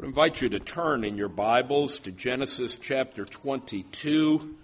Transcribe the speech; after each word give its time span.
would 0.00 0.06
invite 0.06 0.40
you 0.40 0.48
to 0.48 0.58
turn 0.58 1.04
in 1.04 1.18
your 1.18 1.28
Bibles 1.28 1.98
to 1.98 2.10
Genesis 2.10 2.78
chapter 2.80 3.26
22. 3.26 4.56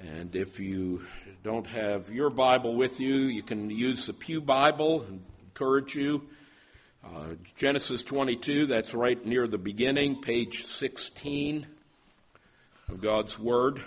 And 0.00 0.34
if 0.34 0.58
you 0.58 1.04
don't 1.44 1.66
have 1.66 2.08
your 2.08 2.30
Bible 2.30 2.74
with 2.74 3.00
you, 3.00 3.16
you 3.24 3.42
can 3.42 3.68
use 3.68 4.06
the 4.06 4.14
Pew 4.14 4.40
Bible. 4.40 5.04
I 5.06 5.42
encourage 5.44 5.94
you. 5.94 6.22
Uh, 7.04 7.34
Genesis 7.54 8.02
22, 8.02 8.64
that's 8.64 8.94
right 8.94 9.22
near 9.26 9.46
the 9.46 9.58
beginning, 9.58 10.22
page 10.22 10.64
16 10.64 11.66
of 12.88 13.02
God's 13.02 13.38
Word. 13.38 13.82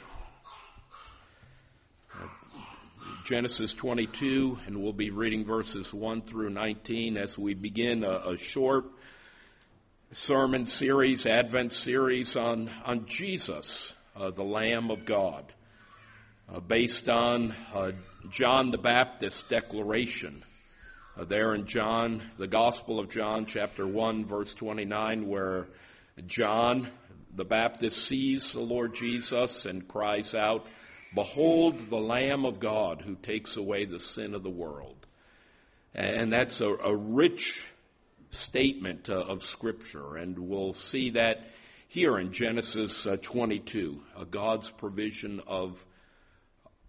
Genesis 3.24 3.74
22, 3.74 4.60
and 4.68 4.84
we'll 4.84 4.94
be 4.94 5.10
reading 5.10 5.46
verses 5.46 5.92
1 5.92 6.22
through 6.22 6.52
19 6.52 7.18
as 7.18 7.40
we 7.40 7.56
begin 7.56 8.04
a, 8.04 8.34
a 8.34 8.38
short 8.38 8.86
sermon 10.16 10.66
series, 10.66 11.26
Advent 11.26 11.74
series 11.74 12.38
on, 12.38 12.70
on 12.86 13.06
Jesus, 13.06 13.94
uh, 14.16 14.32
the 14.32 14.46
Lamb 14.46 14.90
of 14.90 15.04
God, 15.04 15.44
uh, 16.52 16.62
based 16.62 17.10
on 17.10 17.54
uh, 17.74 17.92
John 18.30 18.72
the 18.72 18.78
Baptist's 18.78 19.44
declaration. 19.44 20.42
Uh, 21.20 21.26
there 21.26 21.54
in 21.54 21.66
John, 21.66 22.22
the 22.38 22.48
Gospel 22.48 22.98
of 22.98 23.10
John, 23.10 23.46
chapter 23.46 23.86
1, 23.86 24.24
verse 24.24 24.54
29, 24.54 25.28
where 25.28 25.68
John 26.26 26.88
the 27.36 27.44
Baptist 27.44 28.08
sees 28.08 28.54
the 28.54 28.62
Lord 28.62 28.96
Jesus 28.96 29.66
and 29.66 29.86
cries 29.86 30.34
out, 30.34 30.66
Behold 31.14 31.90
the 31.90 32.00
Lamb 32.00 32.46
of 32.46 32.62
God 32.62 33.02
who 33.02 33.16
takes 33.16 33.58
away 33.58 33.84
the 33.84 34.00
sin 34.00 34.34
of 34.34 34.44
the 34.44 34.50
world. 34.50 34.96
And 35.94 36.32
that's 36.32 36.62
a, 36.62 36.70
a 36.70 36.96
rich 36.96 37.66
statement 38.30 39.10
uh, 39.10 39.16
of 39.16 39.44
Scripture, 39.44 40.16
and 40.16 40.38
we'll 40.38 40.74
see 40.74 41.12
that 41.12 41.52
here 41.88 42.18
in 42.18 42.32
Genesis 42.32 43.06
uh, 43.08 43.18
22, 43.22 44.02
God's 44.32 44.70
provision 44.70 45.42
of 45.48 45.84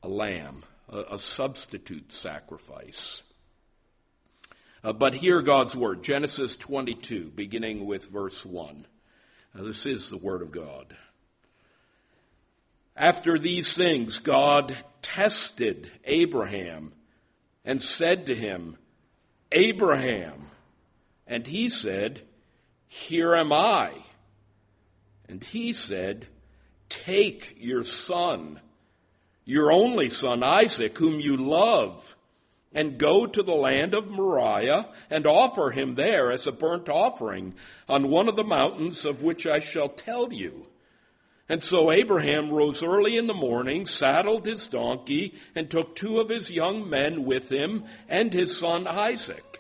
a 0.03 0.09
lamb, 0.09 0.63
a, 0.89 1.15
a 1.15 1.19
substitute 1.19 2.13
sacrifice. 2.13 3.23
Uh, 4.83 4.93
but 4.93 5.15
hear 5.15 5.43
God's 5.43 5.77
word, 5.77 6.03
Genesis 6.03 6.57
22, 6.57 7.33
beginning 7.35 7.87
with 7.87 8.11
verse 8.11 8.45
1. 8.45 8.87
this 9.55 9.87
is 9.87 10.11
the 10.11 10.17
word 10.17 10.43
of 10.43 10.53
God. 10.53 10.97
After 12.97 13.39
these 13.39 13.75
things, 13.75 14.21
God 14.21 14.77
tested 15.03 15.91
Abraham 16.05 16.93
and 17.65 17.83
said 17.83 18.27
to 18.27 18.35
him, 18.35 18.79
Abraham, 19.53 20.47
and 21.27 21.47
he 21.47 21.69
said, 21.69 22.23
Here 22.87 23.35
am 23.35 23.53
I. 23.53 23.93
And 25.29 25.43
he 25.43 25.73
said, 25.73 26.29
Take 26.89 27.57
your 27.59 27.85
son, 27.85 28.61
your 29.45 29.73
only 29.73 30.09
son 30.09 30.43
Isaac, 30.43 30.97
whom 30.99 31.19
you 31.19 31.37
love, 31.37 32.17
and 32.73 32.99
go 32.99 33.27
to 33.27 33.43
the 33.43 33.55
land 33.55 33.95
of 33.95 34.09
Moriah 34.09 34.89
and 35.11 35.27
offer 35.27 35.71
him 35.71 35.95
there 35.95 36.31
as 36.31 36.47
a 36.47 36.53
burnt 36.53 36.89
offering 36.89 37.55
on 37.89 38.11
one 38.11 38.29
of 38.29 38.37
the 38.37 38.45
mountains 38.45 39.05
of 39.05 39.23
which 39.23 39.47
I 39.47 39.59
shall 39.59 39.89
tell 39.89 40.33
you. 40.33 40.67
And 41.49 41.63
so 41.63 41.93
Abraham 41.93 42.51
rose 42.51 42.83
early 42.83 43.17
in 43.17 43.29
the 43.29 43.35
morning, 43.35 43.87
saddled 43.87 44.47
his 44.47 44.67
donkey, 44.67 45.35
and 45.55 45.71
took 45.71 45.95
two 45.95 46.19
of 46.19 46.29
his 46.29 46.51
young 46.51 46.89
men 46.91 47.25
with 47.25 47.51
him 47.51 47.85
and 48.09 48.33
his 48.33 48.57
son 48.57 48.87
Isaac. 48.87 49.56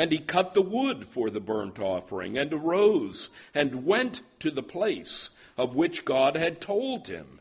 And 0.00 0.12
he 0.12 0.18
cut 0.18 0.54
the 0.54 0.62
wood 0.62 1.04
for 1.04 1.28
the 1.28 1.42
burnt 1.42 1.78
offering 1.78 2.38
and 2.38 2.50
arose 2.54 3.28
and 3.54 3.84
went 3.84 4.22
to 4.38 4.50
the 4.50 4.62
place 4.62 5.28
of 5.58 5.74
which 5.74 6.06
God 6.06 6.36
had 6.36 6.58
told 6.58 7.06
him. 7.06 7.38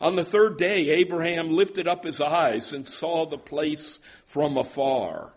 On 0.00 0.16
the 0.16 0.24
third 0.24 0.58
day, 0.58 0.88
Abraham 0.88 1.52
lifted 1.52 1.86
up 1.86 2.02
his 2.02 2.20
eyes 2.20 2.72
and 2.72 2.88
saw 2.88 3.24
the 3.24 3.38
place 3.38 4.00
from 4.24 4.56
afar. 4.56 5.34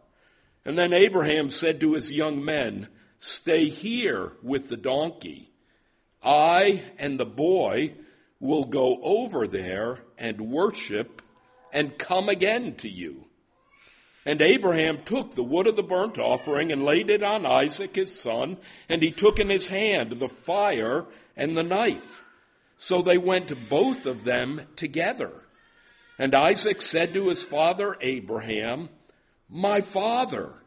And 0.66 0.76
then 0.76 0.92
Abraham 0.92 1.52
said 1.52 1.80
to 1.82 1.94
his 1.94 2.12
young 2.12 2.44
men, 2.44 2.88
Stay 3.20 3.70
here 3.70 4.32
with 4.42 4.70
the 4.70 4.78
donkey. 4.78 5.52
I 6.24 6.84
and 6.98 7.20
the 7.20 7.28
boy 7.28 7.94
will 8.40 8.66
go 8.66 9.00
over 9.04 9.46
there 9.46 10.00
and 10.18 10.50
worship 10.50 11.22
and 11.72 12.00
come 12.00 12.28
again 12.28 12.74
to 12.78 12.90
you. 12.90 13.29
And 14.26 14.42
Abraham 14.42 15.04
took 15.04 15.34
the 15.34 15.44
wood 15.44 15.68
of 15.68 15.76
the 15.76 15.84
burnt 15.84 16.18
offering 16.18 16.72
and 16.72 16.84
laid 16.84 17.10
it 17.10 17.24
on 17.24 17.46
Isaac 17.46 17.96
his 17.96 18.20
son, 18.20 18.58
and 18.88 19.02
he 19.02 19.12
took 19.12 19.40
in 19.40 19.50
his 19.50 19.70
hand 19.70 20.12
the 20.14 20.28
fire 20.28 21.06
and 21.36 21.56
the 21.56 21.64
knife. 21.64 22.22
So 22.78 23.02
they 23.02 23.18
went 23.18 23.70
both 23.70 24.06
of 24.06 24.24
them 24.24 24.62
together. 24.76 25.32
And 26.18 26.36
Isaac 26.36 26.82
said 26.82 27.14
to 27.14 27.30
his 27.30 27.44
father 27.44 27.98
Abraham, 28.02 28.90
My 29.50 29.82
father. 29.82 30.64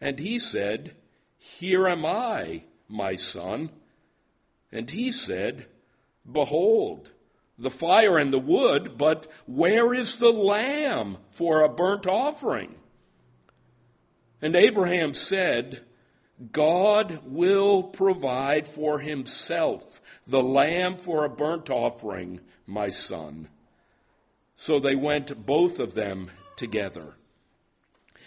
And 0.00 0.18
he 0.18 0.38
said, 0.38 0.94
Here 1.36 1.88
am 1.88 2.06
I, 2.06 2.64
my 2.88 3.16
son. 3.16 3.70
And 4.70 4.88
he 4.90 5.10
said, 5.10 5.66
Behold, 6.30 7.10
the 7.58 7.70
fire 7.70 8.18
and 8.18 8.32
the 8.32 8.38
wood, 8.38 8.96
but 8.96 9.26
where 9.46 9.92
is 9.92 10.18
the 10.18 10.32
lamb 10.32 11.18
for 11.32 11.62
a 11.62 11.68
burnt 11.68 12.06
offering? 12.06 12.74
And 14.40 14.54
Abraham 14.54 15.14
said, 15.14 15.84
God 16.52 17.20
will 17.24 17.82
provide 17.82 18.68
for 18.68 19.00
himself 19.00 20.00
the 20.26 20.42
lamb 20.42 20.96
for 20.96 21.24
a 21.24 21.30
burnt 21.30 21.68
offering, 21.68 22.40
my 22.64 22.90
son. 22.90 23.48
So 24.54 24.78
they 24.78 24.94
went 24.94 25.44
both 25.44 25.80
of 25.80 25.94
them 25.94 26.30
together. 26.56 27.16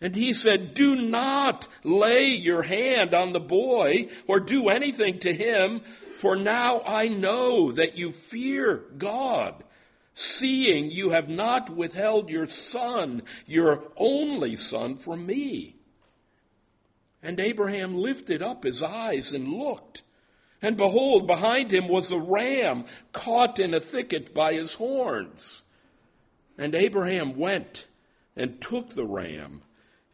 And 0.00 0.14
he 0.14 0.34
said, 0.34 0.74
Do 0.74 0.94
not 0.94 1.68
lay 1.82 2.26
your 2.28 2.62
hand 2.62 3.14
on 3.14 3.32
the 3.32 3.40
boy 3.40 4.08
or 4.26 4.40
do 4.40 4.68
anything 4.68 5.18
to 5.20 5.32
him, 5.32 5.80
for 6.18 6.36
now 6.36 6.82
I 6.86 7.08
know 7.08 7.72
that 7.72 7.96
you 7.96 8.12
fear 8.12 8.84
God, 8.98 9.64
seeing 10.12 10.90
you 10.90 11.10
have 11.10 11.28
not 11.28 11.70
withheld 11.70 12.28
your 12.28 12.46
son, 12.46 13.22
your 13.46 13.90
only 13.96 14.56
son, 14.56 14.96
from 14.96 15.24
me. 15.24 15.76
And 17.22 17.40
Abraham 17.40 17.96
lifted 17.96 18.42
up 18.42 18.64
his 18.64 18.82
eyes 18.82 19.32
and 19.32 19.48
looked. 19.48 20.02
And 20.60 20.76
behold, 20.76 21.26
behind 21.26 21.72
him 21.72 21.88
was 21.88 22.10
a 22.10 22.18
ram 22.18 22.84
caught 23.12 23.58
in 23.58 23.74
a 23.74 23.80
thicket 23.80 24.34
by 24.34 24.54
his 24.54 24.74
horns. 24.74 25.62
And 26.58 26.74
Abraham 26.74 27.36
went 27.36 27.86
and 28.36 28.60
took 28.60 28.90
the 28.90 29.06
ram 29.06 29.62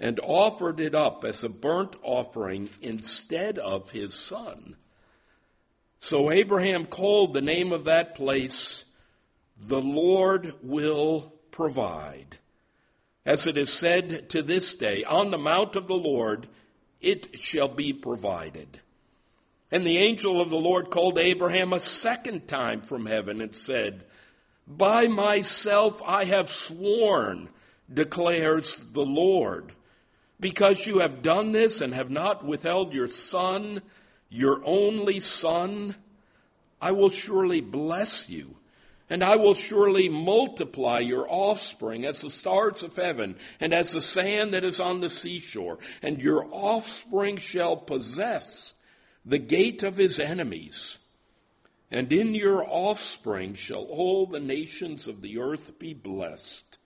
and 0.03 0.19
offered 0.25 0.81
it 0.81 0.97
up 0.97 1.25
as 1.25 1.45
a 1.45 1.49
burnt 1.49 1.95
offering 2.03 2.69
instead 2.81 3.57
of 3.57 3.93
his 3.93 4.13
son. 4.13 4.75
So 6.01 6.33
Abraham 6.33 6.87
called 6.87 7.33
the 7.33 7.41
name 7.41 7.73
of 7.73 7.85
that 7.85 8.17
place, 8.17 8.85
The 9.57 9.81
Lord 9.81 10.55
will 10.61 11.33
provide. 11.53 12.39
As 13.25 13.47
it 13.47 13.57
is 13.57 13.73
said 13.73 14.29
to 14.31 14.43
this 14.43 14.75
day, 14.75 15.05
on 15.05 15.31
the 15.31 15.39
mount 15.39 15.77
of 15.77 15.87
the 15.87 15.95
Lord 15.95 16.49
it 17.01 17.39
shall 17.39 17.69
be 17.69 17.93
provided. 17.93 18.81
And 19.71 19.87
the 19.87 19.99
angel 19.99 20.41
of 20.41 20.51
the 20.51 20.57
Lord 20.57 20.91
called 20.91 21.17
Abraham 21.17 21.73
a 21.73 21.79
second 21.79 22.49
time 22.49 22.81
from 22.83 23.07
heaven 23.07 23.41
and 23.41 23.55
said, 23.55 24.03
By 24.67 25.07
myself 25.07 26.03
I 26.05 26.25
have 26.25 26.51
sworn, 26.51 27.51
declares 27.93 28.85
the 28.93 29.07
Lord 29.07 29.73
because 30.43 30.87
you 30.87 30.99
have 30.99 31.23
done 31.23 31.53
this 31.53 31.81
and 31.81 31.95
have 31.95 32.11
not 32.11 32.45
withheld 32.45 32.93
your 32.93 33.09
son, 33.09 33.81
your 34.29 34.61
only 34.67 35.21
son, 35.21 35.97
I 36.83 36.93
will 36.93 37.09
surely 37.09 37.63
bless 37.63 38.29
you 38.29 38.57
And 39.13 39.23
I 39.23 39.37
will 39.37 39.53
surely 39.53 40.09
multiply 40.09 41.01
your 41.01 41.27
offspring 41.29 42.07
as 42.07 42.23
the 42.23 42.31
stars 42.31 42.83
of 42.83 42.97
heaven 42.97 43.37
and 43.61 43.75
as 43.75 43.93
the 43.93 44.01
sand 44.01 44.55
that 44.55 44.65
is 44.65 44.81
on 44.81 45.01
the 45.01 45.11
seashore. 45.11 45.79
And 46.01 46.23
your 46.23 46.47
offspring 46.51 47.37
shall 47.37 47.77
possess 47.77 48.73
the 49.23 49.39
gate 49.39 49.83
of 49.83 49.99
his 49.99 50.19
enemies. 50.19 50.99
And 51.91 52.11
in 52.11 52.35
your 52.35 52.65
offspring 52.67 53.53
shall 53.53 53.83
all 53.83 54.25
the 54.25 54.41
nations 54.41 55.07
of 55.07 55.21
the 55.21 55.41
earth 55.41 55.79
be 55.79 55.93
blessed, 55.93 56.79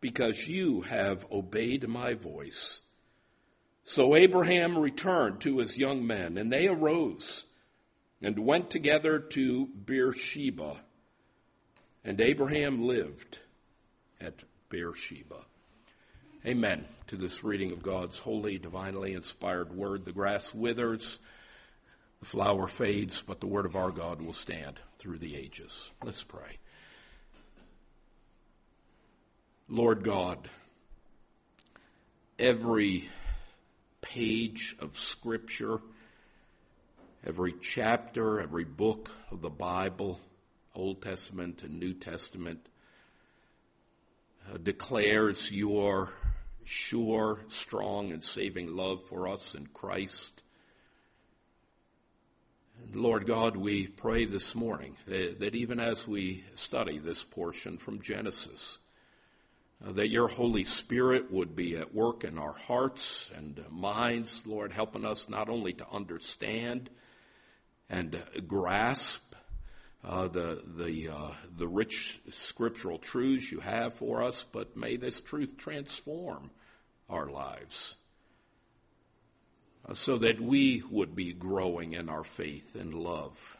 because 0.00 0.48
you 0.48 0.82
have 0.82 1.26
obeyed 1.30 1.88
my 1.88 2.14
voice. 2.14 2.80
So 3.84 4.14
Abraham 4.14 4.78
returned 4.78 5.40
to 5.42 5.58
his 5.58 5.76
young 5.76 6.06
men, 6.06 6.38
and 6.38 6.52
they 6.52 6.68
arose 6.68 7.44
and 8.22 8.38
went 8.38 8.70
together 8.70 9.18
to 9.18 9.66
Beersheba. 9.66 10.76
And 12.04 12.20
Abraham 12.20 12.82
lived 12.82 13.38
at 14.20 14.34
Beersheba. 14.68 15.44
Amen 16.46 16.86
to 17.08 17.16
this 17.16 17.44
reading 17.44 17.72
of 17.72 17.82
God's 17.82 18.18
holy, 18.20 18.56
divinely 18.56 19.12
inspired 19.12 19.74
word. 19.74 20.04
The 20.04 20.12
grass 20.12 20.54
withers, 20.54 21.18
the 22.20 22.26
flower 22.26 22.66
fades, 22.66 23.20
but 23.20 23.40
the 23.40 23.46
word 23.46 23.66
of 23.66 23.76
our 23.76 23.90
God 23.90 24.22
will 24.22 24.32
stand 24.32 24.80
through 24.98 25.18
the 25.18 25.36
ages. 25.36 25.90
Let's 26.02 26.22
pray. 26.22 26.58
Lord 29.72 30.02
God, 30.02 30.48
every 32.40 33.08
page 34.00 34.74
of 34.80 34.98
Scripture, 34.98 35.78
every 37.24 37.54
chapter, 37.60 38.40
every 38.40 38.64
book 38.64 39.12
of 39.30 39.42
the 39.42 39.48
Bible, 39.48 40.18
Old 40.74 41.02
Testament 41.02 41.62
and 41.62 41.78
New 41.78 41.94
Testament, 41.94 42.66
uh, 44.52 44.58
declares 44.60 45.52
your 45.52 46.10
sure, 46.64 47.38
strong, 47.46 48.10
and 48.10 48.24
saving 48.24 48.74
love 48.74 49.04
for 49.04 49.28
us 49.28 49.54
in 49.54 49.68
Christ. 49.68 50.42
And 52.82 52.96
Lord 52.96 53.24
God, 53.24 53.56
we 53.56 53.86
pray 53.86 54.24
this 54.24 54.56
morning 54.56 54.96
that, 55.06 55.38
that, 55.38 55.54
even 55.54 55.78
as 55.78 56.08
we 56.08 56.42
study 56.56 56.98
this 56.98 57.22
portion 57.22 57.78
from 57.78 58.00
Genesis, 58.00 58.80
that 59.80 60.10
your 60.10 60.28
Holy 60.28 60.64
Spirit 60.64 61.30
would 61.32 61.56
be 61.56 61.76
at 61.76 61.94
work 61.94 62.24
in 62.24 62.38
our 62.38 62.52
hearts 62.52 63.30
and 63.34 63.64
minds, 63.70 64.42
Lord, 64.44 64.72
helping 64.72 65.04
us 65.04 65.28
not 65.28 65.48
only 65.48 65.72
to 65.74 65.86
understand 65.90 66.90
and 67.88 68.22
grasp 68.46 69.22
uh, 70.02 70.28
the 70.28 70.62
the 70.76 71.08
uh, 71.08 71.32
the 71.58 71.68
rich 71.68 72.20
scriptural 72.30 72.98
truths 72.98 73.52
you 73.52 73.60
have 73.60 73.92
for 73.92 74.22
us, 74.22 74.46
but 74.50 74.76
may 74.76 74.96
this 74.96 75.20
truth 75.20 75.56
transform 75.58 76.50
our 77.08 77.26
lives, 77.26 77.96
uh, 79.86 79.92
so 79.92 80.16
that 80.18 80.40
we 80.40 80.82
would 80.90 81.14
be 81.14 81.32
growing 81.32 81.92
in 81.92 82.08
our 82.08 82.24
faith 82.24 82.74
and 82.74 82.94
love 82.94 83.58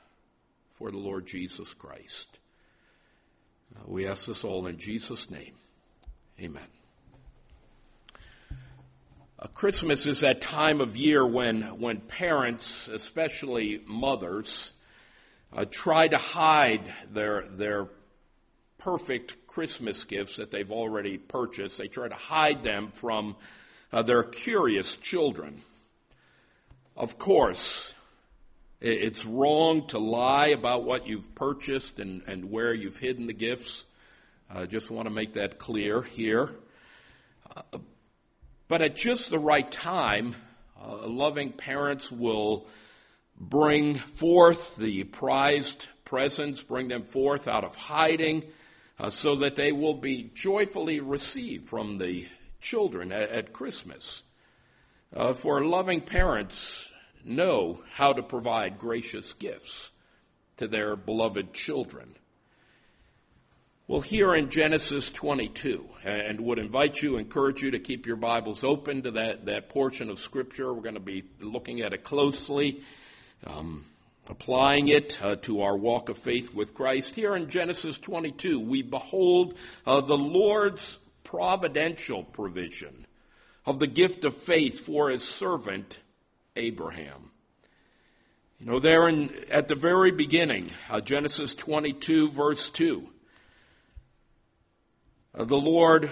for 0.76 0.90
the 0.90 0.96
Lord 0.96 1.26
Jesus 1.26 1.74
Christ. 1.74 2.38
Uh, 3.76 3.82
we 3.86 4.06
ask 4.06 4.26
this 4.26 4.44
all 4.44 4.66
in 4.66 4.78
Jesus' 4.78 5.30
name, 5.30 5.52
Amen. 6.40 6.62
Uh, 9.38 9.46
Christmas 9.48 10.06
is 10.06 10.20
that 10.20 10.40
time 10.40 10.80
of 10.80 10.96
year 10.96 11.26
when 11.26 11.62
when 11.78 12.00
parents, 12.00 12.88
especially 12.88 13.82
mothers 13.86 14.72
uh, 15.52 15.66
try 15.70 16.08
to 16.08 16.16
hide 16.16 16.80
their, 17.12 17.42
their 17.42 17.88
perfect 18.78 19.46
Christmas 19.46 20.04
gifts 20.04 20.36
that 20.36 20.50
they've 20.50 20.72
already 20.72 21.18
purchased. 21.18 21.76
They 21.76 21.88
try 21.88 22.08
to 22.08 22.14
hide 22.14 22.62
them 22.62 22.90
from 22.92 23.36
uh, 23.92 24.02
their 24.02 24.22
curious 24.22 24.96
children. 24.96 25.60
Of 26.96 27.18
course, 27.18 27.92
it's 28.80 29.26
wrong 29.26 29.86
to 29.88 29.98
lie 29.98 30.48
about 30.48 30.84
what 30.84 31.06
you've 31.06 31.34
purchased 31.34 31.98
and, 31.98 32.22
and 32.26 32.50
where 32.50 32.72
you've 32.72 32.98
hidden 32.98 33.26
the 33.26 33.34
gifts. 33.34 33.84
I 34.52 34.66
just 34.66 34.90
want 34.90 35.06
to 35.06 35.14
make 35.14 35.34
that 35.34 35.58
clear 35.58 36.02
here. 36.02 36.50
Uh, 37.54 37.78
but 38.66 38.82
at 38.82 38.96
just 38.96 39.30
the 39.30 39.38
right 39.38 39.70
time, 39.70 40.34
uh, 40.80 41.06
loving 41.06 41.52
parents 41.52 42.10
will 42.10 42.66
bring 43.38 43.94
forth 43.96 44.76
the 44.76 45.04
prized 45.04 45.86
presents, 46.04 46.62
bring 46.62 46.88
them 46.88 47.04
forth 47.04 47.46
out 47.46 47.62
of 47.62 47.76
hiding, 47.76 48.42
uh, 48.98 49.08
so 49.08 49.36
that 49.36 49.54
they 49.54 49.70
will 49.70 49.94
be 49.94 50.30
joyfully 50.34 50.98
received 50.98 51.68
from 51.68 51.98
the 51.98 52.26
children 52.60 53.12
at, 53.12 53.30
at 53.30 53.52
Christmas. 53.52 54.24
Uh, 55.14 55.32
for 55.32 55.64
loving 55.64 56.00
parents 56.00 56.86
know 57.24 57.82
how 57.92 58.12
to 58.12 58.22
provide 58.22 58.78
gracious 58.78 59.32
gifts 59.32 59.92
to 60.56 60.66
their 60.66 60.96
beloved 60.96 61.52
children. 61.52 62.16
Well, 63.90 64.02
here 64.02 64.36
in 64.36 64.50
Genesis 64.50 65.10
22, 65.10 65.84
and 66.04 66.40
would 66.42 66.60
invite 66.60 67.02
you, 67.02 67.16
encourage 67.16 67.60
you 67.60 67.72
to 67.72 67.80
keep 67.80 68.06
your 68.06 68.14
Bibles 68.14 68.62
open 68.62 69.02
to 69.02 69.10
that, 69.10 69.46
that 69.46 69.68
portion 69.68 70.10
of 70.10 70.20
Scripture. 70.20 70.72
We're 70.72 70.82
going 70.82 70.94
to 70.94 71.00
be 71.00 71.24
looking 71.40 71.80
at 71.80 71.92
it 71.92 72.04
closely 72.04 72.82
um, 73.44 73.84
applying 74.28 74.86
it 74.86 75.18
uh, 75.20 75.34
to 75.42 75.62
our 75.62 75.76
walk 75.76 76.08
of 76.08 76.16
faith 76.16 76.54
with 76.54 76.72
Christ. 76.72 77.16
Here 77.16 77.34
in 77.34 77.50
Genesis 77.50 77.98
22, 77.98 78.60
we 78.60 78.82
behold 78.82 79.56
uh, 79.84 80.00
the 80.02 80.16
Lord's 80.16 81.00
providential 81.24 82.22
provision 82.22 83.08
of 83.66 83.80
the 83.80 83.88
gift 83.88 84.24
of 84.24 84.36
faith 84.36 84.78
for 84.78 85.10
his 85.10 85.26
servant 85.26 85.98
Abraham. 86.54 87.32
You 88.60 88.66
know, 88.66 88.78
there 88.78 89.08
in, 89.08 89.34
at 89.50 89.66
the 89.66 89.74
very 89.74 90.12
beginning, 90.12 90.70
uh, 90.88 91.00
Genesis 91.00 91.56
22, 91.56 92.30
verse 92.30 92.70
2, 92.70 93.04
uh, 93.04 93.08
the 95.34 95.60
Lord, 95.60 96.10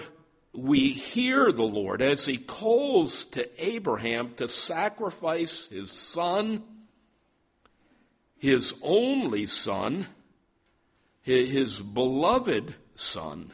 we 0.53 0.89
hear 0.89 1.51
the 1.51 1.63
Lord 1.63 2.01
as 2.01 2.25
he 2.25 2.37
calls 2.37 3.25
to 3.25 3.47
Abraham 3.63 4.33
to 4.35 4.49
sacrifice 4.49 5.67
his 5.69 5.91
son 5.91 6.63
his 8.39 8.73
only 8.81 9.45
son, 9.45 10.07
his 11.21 11.81
beloved 11.81 12.73
son. 12.95 13.51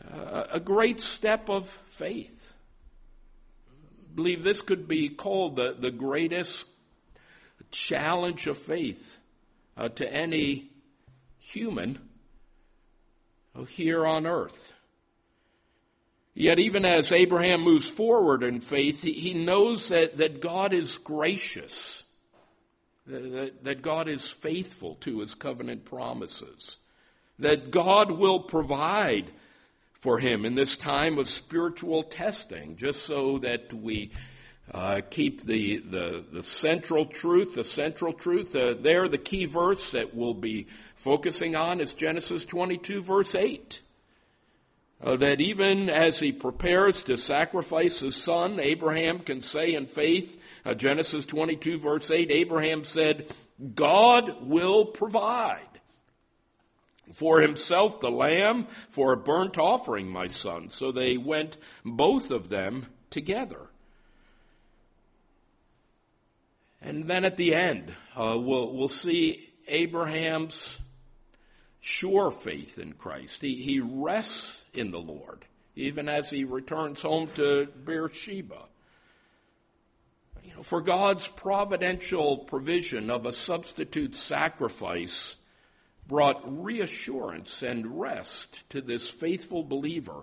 A 0.00 0.60
great 0.60 1.00
step 1.00 1.48
of 1.48 1.66
faith. 1.66 2.52
I 3.68 4.14
believe 4.14 4.44
this 4.44 4.60
could 4.60 4.86
be 4.86 5.08
called 5.08 5.56
the, 5.56 5.74
the 5.78 5.90
greatest 5.90 6.66
challenge 7.70 8.46
of 8.46 8.56
faith 8.56 9.16
uh, 9.76 9.88
to 9.90 10.12
any 10.12 10.70
human 11.38 12.07
here 13.64 14.06
on 14.06 14.26
earth. 14.26 14.72
Yet, 16.34 16.58
even 16.58 16.84
as 16.84 17.10
Abraham 17.10 17.62
moves 17.62 17.90
forward 17.90 18.44
in 18.44 18.60
faith, 18.60 19.02
he, 19.02 19.34
knows 19.34 19.88
that, 19.88 20.18
that 20.18 20.40
God 20.40 20.72
is 20.72 20.96
gracious 20.98 22.04
that, 23.08 23.64
that 23.64 23.82
God 23.82 24.08
is 24.08 24.30
faithful 24.30 24.96
to 24.96 25.20
his 25.20 25.34
covenant 25.34 25.84
promises, 25.84 26.76
that 27.38 27.70
God 27.70 28.10
will 28.10 28.40
provide 28.40 29.32
for 29.92 30.18
him 30.18 30.44
in 30.44 30.54
this 30.54 30.76
time 30.76 31.18
of 31.18 31.28
spiritual 31.28 32.02
testing, 32.02 32.76
just 32.76 33.04
so 33.04 33.38
that 33.38 33.72
we 33.72 34.12
uh, 34.72 35.00
keep 35.10 35.42
the, 35.42 35.78
the, 35.78 36.24
the 36.32 36.42
central 36.42 37.06
truth, 37.06 37.54
the 37.54 37.64
central 37.64 38.12
truth. 38.12 38.54
Uh, 38.54 38.74
there, 38.78 39.08
the 39.08 39.18
key 39.18 39.46
verse 39.46 39.92
that 39.92 40.14
we'll 40.14 40.34
be 40.34 40.66
focusing 40.94 41.56
on 41.56 41.80
is 41.80 41.94
Genesis 41.94 42.44
22, 42.44 43.02
verse 43.02 43.34
8 43.34 43.82
uh, 45.02 45.16
that 45.16 45.40
even 45.40 45.88
as 45.88 46.18
he 46.18 46.32
prepares 46.32 47.04
to 47.04 47.16
sacrifice 47.16 48.00
his 48.00 48.16
son, 48.16 48.58
Abraham 48.60 49.20
can 49.20 49.42
say 49.42 49.74
in 49.74 49.86
faith, 49.86 50.40
uh, 50.64 50.74
Genesis 50.74 51.24
22 51.24 51.78
verse 51.78 52.10
8, 52.10 52.30
Abraham 52.30 52.84
said, 52.84 53.32
God 53.74 54.46
will 54.46 54.84
provide 54.84 55.62
for 57.14 57.40
himself 57.40 58.00
the 58.00 58.10
lamb 58.10 58.66
for 58.90 59.12
a 59.12 59.16
burnt 59.16 59.58
offering, 59.58 60.08
my 60.08 60.26
son. 60.26 60.70
So 60.70 60.92
they 60.92 61.16
went, 61.16 61.56
both 61.84 62.30
of 62.30 62.48
them, 62.48 62.86
together. 63.10 63.70
And 66.80 67.08
then 67.08 67.24
at 67.24 67.36
the 67.36 67.54
end, 67.54 67.94
uh, 68.16 68.36
we'll, 68.38 68.72
we'll 68.72 68.88
see 68.88 69.50
Abraham's 69.66 70.78
sure 71.80 72.30
faith 72.30 72.78
in 72.78 72.92
Christ. 72.92 73.42
He, 73.42 73.56
he 73.56 73.80
rests 73.80 74.64
in 74.74 74.90
the 74.90 75.00
Lord, 75.00 75.44
even 75.74 76.08
as 76.08 76.30
he 76.30 76.44
returns 76.44 77.02
home 77.02 77.28
to 77.36 77.66
Beersheba. 77.66 78.64
You 80.44 80.54
know, 80.54 80.62
for 80.62 80.80
God's 80.80 81.26
providential 81.26 82.38
provision 82.38 83.10
of 83.10 83.26
a 83.26 83.32
substitute 83.32 84.14
sacrifice 84.14 85.36
brought 86.06 86.64
reassurance 86.64 87.62
and 87.62 88.00
rest 88.00 88.60
to 88.70 88.80
this 88.80 89.10
faithful 89.10 89.62
believer 89.62 90.22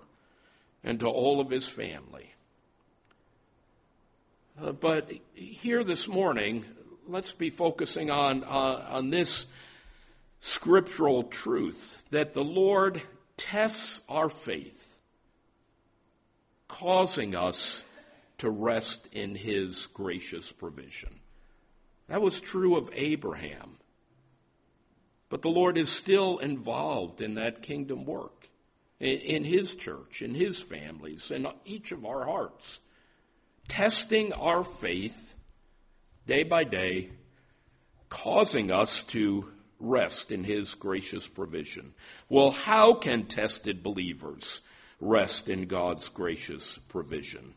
and 0.82 0.98
to 1.00 1.06
all 1.06 1.40
of 1.40 1.50
his 1.50 1.68
family. 1.68 2.32
Uh, 4.58 4.72
but 4.72 5.12
here 5.34 5.84
this 5.84 6.08
morning, 6.08 6.64
let's 7.06 7.32
be 7.32 7.50
focusing 7.50 8.10
on, 8.10 8.42
uh, 8.42 8.86
on 8.88 9.10
this 9.10 9.44
scriptural 10.40 11.24
truth 11.24 12.06
that 12.10 12.32
the 12.32 12.44
Lord 12.44 13.02
tests 13.36 14.00
our 14.08 14.30
faith, 14.30 14.98
causing 16.68 17.34
us 17.34 17.84
to 18.38 18.48
rest 18.48 19.06
in 19.12 19.34
his 19.34 19.88
gracious 19.92 20.50
provision. 20.52 21.20
That 22.08 22.22
was 22.22 22.40
true 22.40 22.76
of 22.76 22.88
Abraham. 22.94 23.76
But 25.28 25.42
the 25.42 25.50
Lord 25.50 25.76
is 25.76 25.90
still 25.90 26.38
involved 26.38 27.20
in 27.20 27.34
that 27.34 27.60
kingdom 27.60 28.06
work, 28.06 28.48
in, 29.00 29.18
in 29.18 29.44
his 29.44 29.74
church, 29.74 30.22
in 30.22 30.34
his 30.34 30.62
families, 30.62 31.30
in 31.30 31.46
each 31.66 31.92
of 31.92 32.06
our 32.06 32.24
hearts, 32.24 32.80
testing 33.68 34.32
our 34.32 34.64
faith 34.64 35.34
day 36.26 36.42
by 36.42 36.64
day, 36.64 37.10
causing 38.08 38.70
us 38.70 39.02
to 39.04 39.52
rest 39.78 40.30
in 40.30 40.44
his 40.44 40.74
gracious 40.74 41.26
provision. 41.26 41.92
Well, 42.28 42.50
how 42.50 42.94
can 42.94 43.26
tested 43.26 43.82
believers 43.82 44.60
rest 45.00 45.48
in 45.48 45.66
God's 45.66 46.08
gracious 46.08 46.78
provision? 46.88 47.54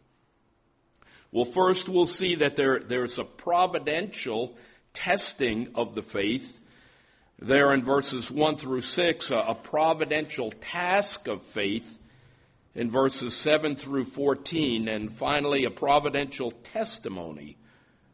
Well, 1.31 1.45
first 1.45 1.87
we'll 1.87 2.07
see 2.07 2.35
that 2.35 2.55
there, 2.55 2.79
there's 2.79 3.19
a 3.19 3.23
providential 3.23 4.57
testing 4.93 5.69
of 5.75 5.95
the 5.95 6.01
faith 6.01 6.59
there 7.41 7.71
in 7.73 7.83
verses 7.83 8.29
1 8.29 8.57
through 8.57 8.81
6, 8.81 9.31
a, 9.31 9.37
a 9.37 9.55
providential 9.55 10.51
task 10.51 11.27
of 11.27 11.41
faith 11.41 11.99
in 12.75 12.91
verses 12.91 13.35
7 13.35 13.75
through 13.75 14.05
14, 14.05 14.88
and 14.88 15.11
finally 15.11 15.65
a 15.65 15.71
providential 15.71 16.51
testimony 16.51 17.57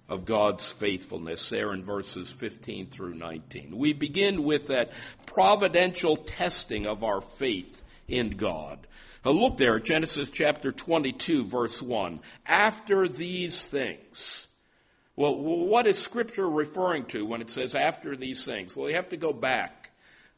of 0.08 0.26
God's 0.26 0.72
faithfulness 0.72 1.50
there 1.50 1.74
in 1.74 1.84
verses 1.84 2.32
15 2.32 2.88
through 2.88 3.16
19. 3.16 3.76
We 3.78 3.94
begin 3.94 4.44
with 4.44 4.68
that 4.68 4.92
providential 5.26 6.16
testing 6.16 6.86
of 6.86 7.04
our 7.04 7.22
faith 7.22 7.82
in 8.08 8.32
God. 8.32 8.86
Now 9.26 9.32
look 9.32 9.58
there, 9.58 9.80
Genesis 9.80 10.30
chapter 10.30 10.72
22 10.72 11.46
verse 11.46 11.82
1. 11.82 12.20
After 12.46 13.08
these 13.08 13.66
things. 13.66 14.48
Well, 15.16 15.36
what 15.36 15.88
is 15.88 15.98
scripture 15.98 16.48
referring 16.48 17.06
to 17.06 17.26
when 17.26 17.42
it 17.42 17.50
says 17.50 17.74
after 17.74 18.16
these 18.16 18.44
things? 18.44 18.76
Well, 18.76 18.90
you 18.90 18.96
have 18.96 19.10
to 19.10 19.18
go 19.18 19.34
back 19.34 19.85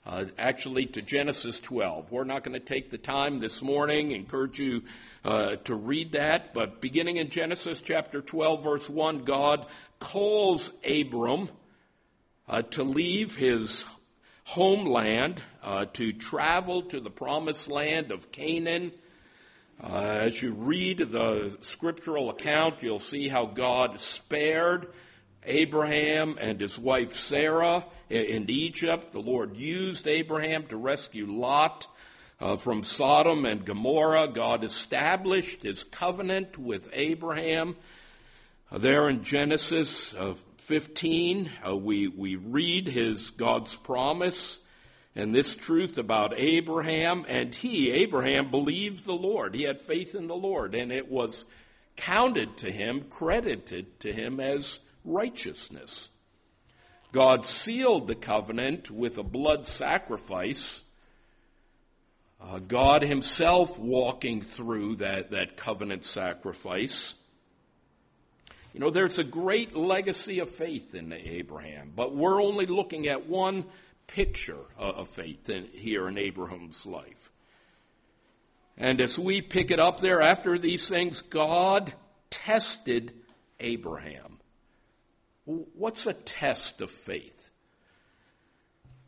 uh, 0.08 0.26
actually 0.38 0.86
to 0.86 1.02
Genesis 1.02 1.60
12. 1.60 2.12
We're 2.12 2.24
not 2.24 2.44
going 2.44 2.54
to 2.54 2.66
take 2.66 2.90
the 2.90 2.98
time 2.98 3.40
this 3.40 3.62
morning, 3.62 4.12
encourage 4.12 4.58
you 4.58 4.84
uh, 5.26 5.58
to 5.66 5.76
read 5.76 6.14
that, 6.14 6.54
but 6.54 6.80
beginning 6.80 7.18
in 7.18 7.30
Genesis 7.30 7.82
chapter 7.82 8.22
12, 8.22 8.64
verse 8.64 8.90
1, 8.90 9.26
God 9.26 9.66
calls 10.00 10.72
Abram 10.90 11.50
uh, 12.48 12.62
to 12.62 12.84
leave 12.84 13.36
his 13.36 13.84
homeland, 14.46 15.42
uh, 15.62 15.86
to 15.94 16.14
travel 16.14 16.84
to 16.84 17.02
the 17.02 17.10
promised 17.10 17.70
land 17.70 18.12
of 18.12 18.32
Canaan. 18.32 18.94
Uh, 19.84 20.20
as 20.22 20.42
you 20.42 20.54
read 20.54 21.00
the 21.00 21.58
scriptural 21.60 22.30
account, 22.30 22.82
you'll 22.82 22.98
see 22.98 23.28
how 23.28 23.46
God 23.46 24.00
spared 24.00 24.88
Abraham 25.48 26.38
and 26.40 26.60
his 26.60 26.78
wife 26.78 27.14
Sarah 27.14 27.86
in 28.10 28.50
Egypt. 28.50 29.12
The 29.12 29.20
Lord 29.20 29.58
used 29.58 30.08
Abraham 30.08 30.68
to 30.68 30.78
rescue 30.78 31.26
Lot 31.26 31.88
uh, 32.40 32.58
from 32.58 32.84
Sodom 32.84 33.46
and 33.46 33.66
Gomorrah. 33.66 34.28
God 34.28 34.64
established 34.64 35.64
his 35.64 35.84
covenant 35.86 36.58
with 36.58 36.90
Abraham. 36.94 37.76
Uh, 38.72 38.78
there 38.78 39.10
in 39.10 39.24
Genesis 39.24 40.14
uh, 40.16 40.36
15, 40.58 41.52
uh, 41.68 41.76
we, 41.76 42.08
we 42.08 42.36
read 42.36 42.88
his 42.88 43.32
God's 43.32 43.76
promise 43.76 44.60
and 45.16 45.34
this 45.34 45.56
truth 45.56 45.98
about 45.98 46.38
Abraham. 46.38 47.26
And 47.28 47.56
he, 47.56 47.92
Abraham, 47.92 48.52
believed 48.52 49.06
the 49.06 49.14
Lord. 49.14 49.56
He 49.56 49.64
had 49.64 49.82
faith 49.82 50.14
in 50.14 50.28
the 50.28 50.36
Lord, 50.36 50.76
and 50.76 50.92
it 50.92 51.10
was 51.10 51.46
counted 51.96 52.58
to 52.58 52.72
him, 52.72 53.06
credited 53.10 54.00
to 54.02 54.14
him 54.14 54.40
as 54.40 54.80
righteousness. 55.08 56.10
God 57.12 57.46
sealed 57.46 58.08
the 58.08 58.16
covenant 58.16 58.92
with 58.92 59.18
a 59.18 59.24
blood 59.24 59.66
sacrifice. 59.66 60.84
Uh, 62.42 62.60
God 62.60 63.02
Himself 63.02 63.80
walking 63.80 64.42
through 64.42 64.98
that, 64.98 65.32
that 65.32 65.58
covenant 65.58 66.06
sacrifice. 66.06 67.16
You 68.74 68.82
know, 68.82 68.92
there's 68.92 69.18
a 69.18 69.24
great 69.24 69.76
legacy 69.76 70.40
of 70.40 70.50
faith 70.50 70.94
in 70.94 71.12
Abraham, 71.12 71.94
but 71.96 72.16
we're 72.16 72.44
only 72.44 72.68
looking 72.68 73.08
at 73.08 73.28
one 73.28 73.66
picture 74.06 74.66
of 74.78 75.10
faith 75.10 75.50
in, 75.50 75.66
here 75.74 76.08
in 76.08 76.18
Abraham's 76.18 76.86
life. 76.86 77.32
And 78.78 79.02
as 79.02 79.18
we 79.18 79.42
pick 79.42 79.72
it 79.72 79.80
up 79.80 80.00
there 80.00 80.22
after 80.22 80.60
these 80.60 80.88
things, 80.88 81.22
God 81.22 81.94
tested 82.30 83.14
Abraham. 83.60 84.37
What's 85.48 86.06
a 86.06 86.14
test 86.14 86.82
of 86.82 86.92
faith? 86.92 87.52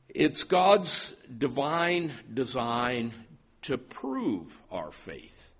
It's 0.07 0.43
God's 0.43 1.13
divine 1.37 2.13
design 2.33 3.13
to 3.63 3.77
prove 3.77 4.61
our 4.71 4.89
faith. 4.89 5.51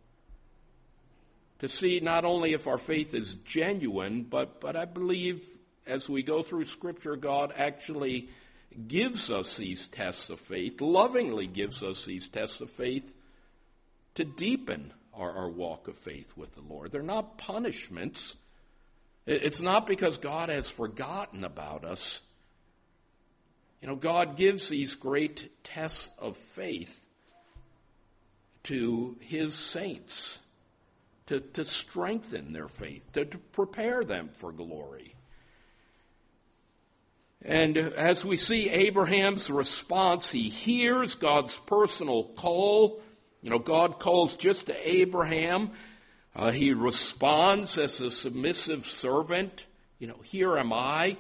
To 1.60 1.68
see 1.68 2.00
not 2.00 2.24
only 2.24 2.54
if 2.54 2.66
our 2.66 2.78
faith 2.78 3.14
is 3.14 3.34
genuine, 3.34 4.24
but, 4.24 4.62
but 4.62 4.78
I 4.78 4.86
believe 4.86 5.46
as 5.86 6.08
we 6.08 6.24
go 6.24 6.44
through 6.44 6.64
Scripture, 6.64 7.18
God 7.18 7.52
actually 7.58 8.30
gives 8.88 9.30
us 9.30 9.58
these 9.58 9.86
tests 9.88 10.30
of 10.30 10.40
faith, 10.40 10.80
lovingly 10.80 11.48
gives 11.48 11.84
us 11.84 12.06
these 12.06 12.30
tests 12.30 12.62
of 12.62 12.70
faith 12.70 13.18
to 14.16 14.24
deepen 14.24 14.94
our, 15.14 15.32
our 15.32 15.50
walk 15.50 15.90
of 15.90 15.98
faith 15.98 16.38
with 16.38 16.56
the 16.56 16.62
Lord. 16.62 16.94
They're 16.94 17.02
not 17.02 17.38
punishments 17.38 18.38
it's 19.32 19.62
not 19.62 19.86
because 19.86 20.18
God 20.18 20.50
has 20.50 20.68
forgotten 20.68 21.44
about 21.44 21.86
us. 21.86 22.22
You 23.82 23.88
know, 23.88 23.96
God 23.96 24.36
gives 24.36 24.70
these 24.70 24.96
great 24.96 25.64
tests 25.64 26.10
of 26.18 26.36
faith 26.36 27.06
to 28.64 29.18
His 29.22 29.54
saints 29.54 30.40
to, 31.28 31.40
to 31.40 31.64
strengthen 31.64 32.54
their 32.54 32.68
faith, 32.68 33.06
to, 33.14 33.24
to 33.24 33.38
prepare 33.38 34.04
them 34.04 34.32
for 34.40 34.52
glory. 34.52 35.14
And 37.44 37.78
as 37.78 38.26
we 38.26 38.36
see 38.36 38.70
Abraham's 38.70 39.50
response, 39.50 40.32
he 40.32 40.50
hears 40.50 41.16
God's 41.16 41.58
personal 41.62 42.24
call. 42.24 43.00
You 43.42 43.52
know, 43.52 43.60
God 43.60 44.00
calls 44.00 44.36
just 44.36 44.68
to 44.68 44.90
Abraham 44.92 45.72
uh, 46.40 46.52
he 46.52 46.74
responds 46.74 47.78
as 47.78 48.00
a 48.00 48.10
submissive 48.10 48.86
servant. 48.86 49.68
You 50.00 50.08
know, 50.08 50.22
here 50.24 50.58
am 50.58 50.72
I. 50.72 51.18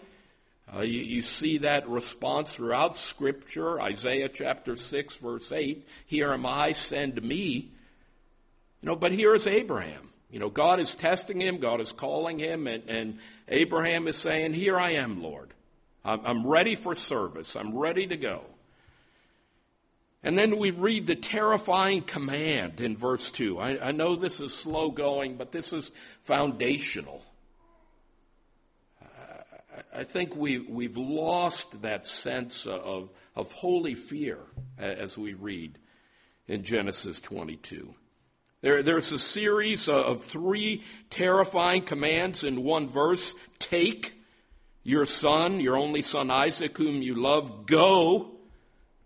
Uh, 0.73 0.79
you, 0.79 1.01
you, 1.01 1.21
see 1.21 1.57
that 1.57 1.89
response 1.89 2.53
throughout 2.53 2.97
Scripture. 2.97 3.81
Isaiah 3.81 4.29
chapter 4.29 4.77
6, 4.77 5.17
verse 5.17 5.51
8. 5.51 5.85
Here 6.05 6.31
am 6.31 6.45
I, 6.45 6.71
send 6.71 7.21
me. 7.21 7.73
You 8.81 8.87
know, 8.87 8.95
but 8.95 9.11
here 9.11 9.35
is 9.35 9.45
Abraham. 9.45 10.09
You 10.31 10.39
know, 10.39 10.49
God 10.49 10.79
is 10.79 10.95
testing 10.95 11.41
him, 11.41 11.57
God 11.57 11.81
is 11.81 11.91
calling 11.91 12.39
him, 12.39 12.65
and, 12.65 12.89
and 12.89 13.19
Abraham 13.49 14.07
is 14.07 14.15
saying, 14.15 14.53
Here 14.53 14.79
I 14.79 14.91
am, 14.91 15.21
Lord. 15.21 15.53
I'm, 16.05 16.25
I'm 16.25 16.47
ready 16.47 16.75
for 16.75 16.95
service. 16.95 17.57
I'm 17.57 17.77
ready 17.77 18.07
to 18.07 18.15
go. 18.15 18.45
And 20.21 20.37
then 20.37 20.57
we 20.57 20.71
read 20.71 21.07
the 21.07 21.15
terrifying 21.15 22.01
command 22.01 22.81
in 22.81 22.97
verse 22.97 23.31
2. 23.31 23.57
I, 23.57 23.87
I, 23.87 23.91
know 23.91 24.15
this 24.15 24.41
is 24.41 24.53
slow 24.53 24.91
going, 24.91 25.37
but 25.37 25.53
this 25.53 25.71
is 25.71 25.91
foundational. 26.21 27.23
I, 29.93 30.03
think 30.03 30.35
we, 30.35 30.59
we've 30.59 30.97
lost 30.97 31.83
that 31.83 32.05
sense 32.05 32.65
of, 32.65 33.11
of 33.35 33.51
holy 33.53 33.95
fear 33.95 34.39
as 34.77 35.17
we 35.17 35.33
read 35.35 35.79
in 36.47 36.63
Genesis 36.63 37.21
22. 37.21 37.93
There, 38.61 38.83
there's 38.83 39.13
a 39.13 39.19
series 39.19 39.87
of 39.87 40.25
three 40.25 40.83
terrifying 41.09 41.83
commands 41.83 42.43
in 42.43 42.63
one 42.63 42.89
verse. 42.89 43.35
Take 43.57 44.21
your 44.83 45.05
son, 45.05 45.61
your 45.61 45.77
only 45.77 46.01
son 46.01 46.29
Isaac, 46.29 46.77
whom 46.77 47.01
you 47.01 47.15
love, 47.15 47.65
go 47.65 48.38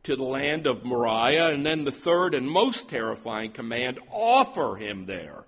to 0.03 0.15
the 0.15 0.23
land 0.23 0.67
of 0.67 0.83
Moriah. 0.83 1.49
And 1.49 1.65
then 1.65 1.83
the 1.83 1.91
third 1.91 2.33
and 2.33 2.49
most 2.49 2.89
terrifying 2.89 3.51
command, 3.51 3.99
offer 4.11 4.75
him 4.75 5.05
there 5.05 5.45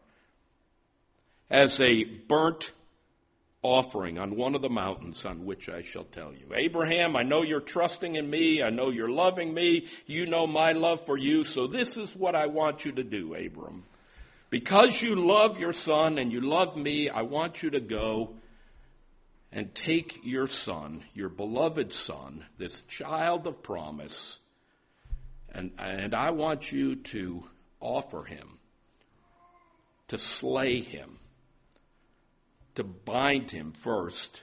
as 1.50 1.80
a 1.82 2.04
burnt 2.04 2.72
offering 3.62 4.20
on 4.20 4.36
one 4.36 4.54
of 4.54 4.62
the 4.62 4.70
mountains 4.70 5.26
on 5.26 5.44
which 5.44 5.70
I 5.70 5.82
shall 5.82 6.04
tell 6.04 6.32
you. 6.32 6.54
Abraham, 6.54 7.16
I 7.16 7.24
know 7.24 7.42
you're 7.42 7.60
trusting 7.60 8.16
in 8.16 8.30
me. 8.30 8.62
I 8.62 8.70
know 8.70 8.92
you're 8.92 9.10
loving 9.10 9.54
me. 9.54 9.88
You 10.06 10.28
know 10.28 10.46
my 10.46 10.74
love 10.74 11.06
for 11.06 11.18
you. 11.18 11.44
So 11.44 11.66
this 11.66 11.98
is 11.98 12.16
what 12.16 12.36
I 12.36 12.46
want 12.46 12.86
you 12.86 12.92
to 12.94 13.04
do, 13.04 13.34
Abram. 13.34 13.84
Because 14.52 15.02
you 15.02 15.16
love 15.16 15.60
your 15.60 15.74
son 15.74 16.20
and 16.20 16.32
you 16.32 16.42
love 16.42 16.78
me, 16.78 17.10
I 17.10 17.24
want 17.24 17.64
you 17.64 17.72
to 17.72 17.80
go 17.80 18.36
and 19.52 19.74
take 19.74 20.20
your 20.24 20.48
son, 20.48 21.04
your 21.14 21.30
beloved 21.30 21.92
son, 21.92 22.46
this 22.58 22.82
child 22.84 23.48
of 23.48 23.64
promise, 23.64 24.40
and, 25.56 25.72
and 25.78 26.14
I 26.14 26.32
want 26.32 26.72
you 26.72 26.96
to 26.96 27.46
offer 27.80 28.24
him, 28.24 28.60
to 30.10 30.18
slay 30.18 30.82
him 30.82 31.20
to 32.76 32.84
bind 32.84 33.52
him 33.52 33.72
first 33.72 34.42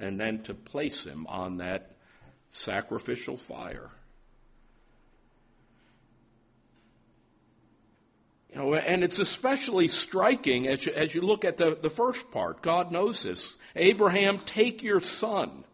and 0.00 0.18
then 0.18 0.42
to 0.42 0.54
place 0.54 1.04
him 1.04 1.26
on 1.28 1.58
that 1.58 1.92
sacrificial 2.50 3.36
fire. 3.36 3.90
You 8.50 8.56
know, 8.56 8.74
and 8.74 9.04
it's 9.04 9.18
especially 9.18 9.88
striking 9.88 10.66
as 10.66 10.86
you, 10.86 10.92
as 10.92 11.14
you 11.14 11.20
look 11.20 11.44
at 11.44 11.58
the, 11.58 11.78
the 11.80 11.90
first 11.90 12.30
part. 12.30 12.62
God 12.62 12.90
knows 12.90 13.22
this. 13.22 13.56
Abraham, 13.74 14.40
take 14.46 14.82
your 14.82 15.00
son, 15.00 15.64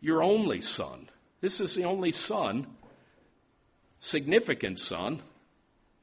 your 0.00 0.22
only 0.22 0.60
son. 0.60 1.08
This 1.40 1.62
is 1.62 1.74
the 1.74 1.84
only 1.84 2.12
son, 2.12 2.66
significant 4.00 4.78
son. 4.78 5.22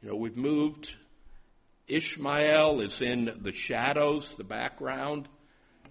You 0.01 0.09
know, 0.09 0.15
we've 0.15 0.37
moved 0.37 0.93
Ishmael 1.87 2.81
is 2.81 3.01
in 3.01 3.37
the 3.41 3.53
shadows, 3.53 4.35
the 4.35 4.43
background, 4.43 5.27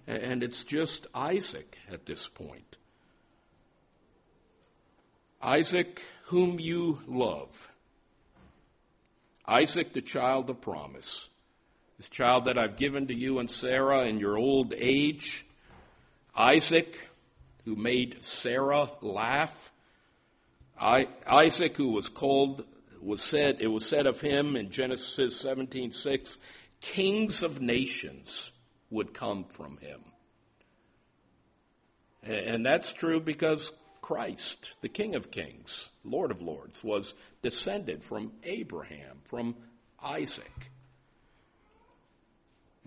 and 0.05 0.43
it's 0.43 0.63
just 0.63 1.07
Isaac 1.13 1.77
at 1.91 2.05
this 2.05 2.27
point. 2.27 2.77
Isaac, 5.41 6.01
whom 6.25 6.59
you 6.59 7.01
love. 7.07 7.71
Isaac, 9.47 9.93
the 9.93 10.01
child 10.01 10.49
of 10.49 10.61
promise. 10.61 11.29
This 11.97 12.09
child 12.09 12.45
that 12.45 12.59
I've 12.59 12.77
given 12.77 13.07
to 13.07 13.13
you 13.13 13.39
and 13.39 13.49
Sarah 13.49 14.03
in 14.03 14.19
your 14.19 14.37
old 14.37 14.73
age. 14.77 15.45
Isaac, 16.35 16.97
who 17.65 17.75
made 17.75 18.23
Sarah 18.23 18.91
laugh. 19.01 19.71
Isaac, 20.79 21.77
who 21.77 21.89
was 21.89 22.09
called 22.09 22.65
was 23.01 23.21
said, 23.21 23.61
it 23.61 23.67
was 23.67 23.85
said 23.85 24.05
of 24.07 24.21
him 24.21 24.55
in 24.55 24.69
Genesis 24.69 25.41
17:6, 25.43 26.37
kings 26.81 27.43
of 27.43 27.61
nations 27.61 28.51
would 28.89 29.13
come 29.13 29.43
from 29.45 29.77
him. 29.77 30.01
And 32.23 32.65
that's 32.65 32.91
true 32.93 33.19
because 33.19 33.71
Christ, 34.01 34.73
the 34.81 34.89
King 34.89 35.15
of 35.15 35.31
Kings, 35.31 35.89
Lord 36.03 36.31
of 36.31 36.41
Lords, 36.41 36.83
was 36.83 37.13
descended 37.41 38.03
from 38.03 38.33
Abraham, 38.43 39.21
from 39.25 39.55
Isaac. 40.01 40.71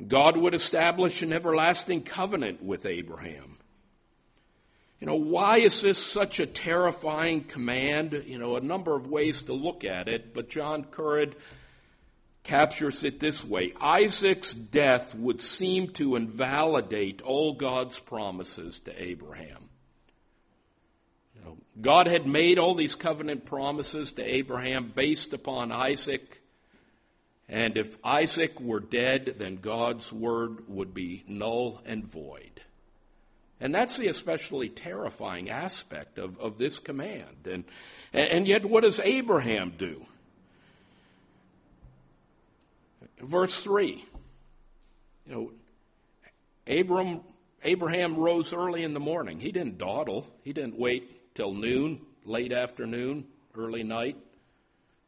God 0.07 0.37
would 0.37 0.55
establish 0.55 1.23
an 1.23 1.33
everlasting 1.33 2.03
covenant 2.03 2.63
with 2.63 2.87
Abraham. 2.87 3.59
You 5.01 5.07
know, 5.07 5.15
why 5.15 5.59
is 5.59 5.81
this 5.81 5.99
such 5.99 6.41
a 6.41 6.47
terrifying 6.47 7.45
command? 7.45 8.25
You 8.27 8.39
know, 8.39 8.57
a 8.57 8.61
number 8.61 8.95
of 8.95 9.07
ways 9.07 9.43
to 9.43 9.55
look 9.55 9.83
at 9.83 10.09
it, 10.09 10.35
but 10.35 10.51
John 10.51 10.85
Currid 10.85 11.33
captures 12.43 13.03
it 13.03 13.19
this 13.19 13.43
way. 13.43 13.73
Isaac's 13.81 14.53
death 14.53 15.15
would 15.15 15.41
seem 15.41 15.89
to 15.95 16.17
invalidate 16.17 17.23
all 17.23 17.55
God's 17.55 17.99
promises 17.99 18.79
to 18.81 19.03
Abraham. 19.03 19.71
You 21.35 21.45
know, 21.45 21.57
God 21.81 22.07
had 22.07 22.27
made 22.27 22.59
all 22.59 22.75
these 22.75 22.95
covenant 22.95 23.47
promises 23.47 24.13
to 24.13 24.23
Abraham 24.23 24.93
based 24.95 25.33
upon 25.33 25.73
Isaac. 25.73 26.43
And 27.49 27.79
if 27.79 27.97
Isaac 28.05 28.61
were 28.61 28.81
dead, 28.81 29.37
then 29.39 29.57
God's 29.57 30.13
word 30.13 30.69
would 30.69 30.93
be 30.93 31.25
null 31.27 31.81
and 31.87 32.05
void. 32.05 32.61
And 33.61 33.75
that's 33.75 33.97
the 33.97 34.09
especially 34.09 34.71
terrifying 34.71 35.51
aspect 35.51 36.19
of, 36.19 36.39
of 36.41 36.57
this 36.57 36.79
command. 36.79 37.47
And, 37.51 37.65
and 38.13 38.49
yet, 38.49 38.65
what 38.65 38.85
does 38.85 39.01
Abraham 39.01 39.75
do? 39.77 40.07
Verse 43.21 43.63
3. 43.63 44.03
You 45.27 45.33
know, 45.33 45.53
Abram, 46.67 47.21
Abraham 47.63 48.17
rose 48.17 48.53
early 48.53 48.83
in 48.83 48.95
the 48.95 49.01
morning. 49.01 49.41
He 49.41 49.53
didn't 49.53 49.79
dawdle, 49.79 50.27
he 50.43 50.53
didn't 50.53 50.79
wait 50.79 51.35
till 51.35 51.53
noon, 51.53 52.01
late 52.25 52.53
afternoon, 52.53 53.27
early 53.57 53.83
night. 53.83 54.17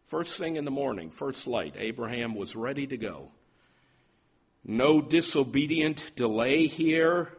First 0.06 0.38
thing 0.38 0.56
in 0.56 0.66
the 0.66 0.70
morning, 0.70 1.10
first 1.10 1.46
light, 1.46 1.74
Abraham 1.78 2.34
was 2.34 2.54
ready 2.54 2.86
to 2.86 2.98
go. 2.98 3.30
No 4.64 5.00
disobedient 5.00 6.12
delay 6.16 6.66
here. 6.66 7.32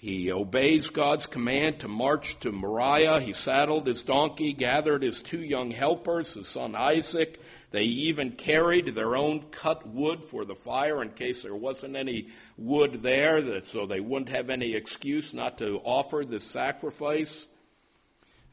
He 0.00 0.32
obeys 0.32 0.88
God's 0.88 1.26
command 1.26 1.80
to 1.80 1.88
march 1.88 2.40
to 2.40 2.52
Moriah. 2.52 3.20
He 3.20 3.34
saddled 3.34 3.86
his 3.86 4.00
donkey, 4.00 4.54
gathered 4.54 5.02
his 5.02 5.20
two 5.20 5.42
young 5.42 5.70
helpers, 5.70 6.32
his 6.32 6.48
son 6.48 6.74
Isaac. 6.74 7.38
They 7.70 7.82
even 7.82 8.30
carried 8.30 8.94
their 8.94 9.14
own 9.14 9.42
cut 9.50 9.86
wood 9.86 10.24
for 10.24 10.46
the 10.46 10.54
fire 10.54 11.02
in 11.02 11.10
case 11.10 11.42
there 11.42 11.54
wasn't 11.54 11.96
any 11.96 12.28
wood 12.56 13.02
there, 13.02 13.62
so 13.62 13.84
they 13.84 14.00
wouldn't 14.00 14.30
have 14.30 14.48
any 14.48 14.72
excuse 14.72 15.34
not 15.34 15.58
to 15.58 15.82
offer 15.84 16.24
this 16.26 16.44
sacrifice. 16.44 17.46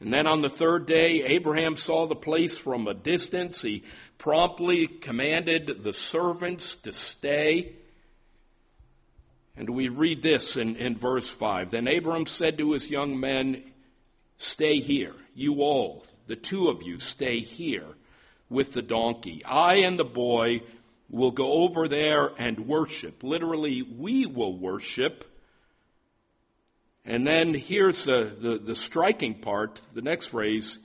And 0.00 0.12
then 0.12 0.26
on 0.26 0.42
the 0.42 0.50
third 0.50 0.84
day, 0.84 1.24
Abraham 1.24 1.76
saw 1.76 2.06
the 2.06 2.14
place 2.14 2.58
from 2.58 2.86
a 2.86 2.92
distance. 2.92 3.62
He 3.62 3.84
promptly 4.18 4.86
commanded 4.86 5.82
the 5.82 5.94
servants 5.94 6.76
to 6.76 6.92
stay. 6.92 7.72
And 9.58 9.70
we 9.70 9.88
read 9.88 10.22
this 10.22 10.56
in, 10.56 10.76
in 10.76 10.94
verse 10.94 11.28
5. 11.28 11.70
Then 11.70 11.88
Abram 11.88 12.26
said 12.26 12.58
to 12.58 12.72
his 12.72 12.88
young 12.88 13.18
men, 13.18 13.64
Stay 14.36 14.78
here, 14.78 15.16
you 15.34 15.62
all, 15.62 16.06
the 16.28 16.36
two 16.36 16.68
of 16.68 16.84
you, 16.84 17.00
stay 17.00 17.40
here 17.40 17.88
with 18.48 18.72
the 18.72 18.82
donkey. 18.82 19.44
I 19.44 19.78
and 19.78 19.98
the 19.98 20.04
boy 20.04 20.60
will 21.10 21.32
go 21.32 21.64
over 21.64 21.88
there 21.88 22.30
and 22.38 22.68
worship. 22.68 23.24
Literally, 23.24 23.82
we 23.82 24.26
will 24.26 24.56
worship. 24.56 25.24
And 27.04 27.26
then 27.26 27.52
here's 27.52 28.04
the, 28.04 28.32
the, 28.40 28.58
the 28.58 28.74
striking 28.76 29.40
part, 29.40 29.82
the 29.92 30.02
next 30.02 30.26
phrase, 30.26 30.78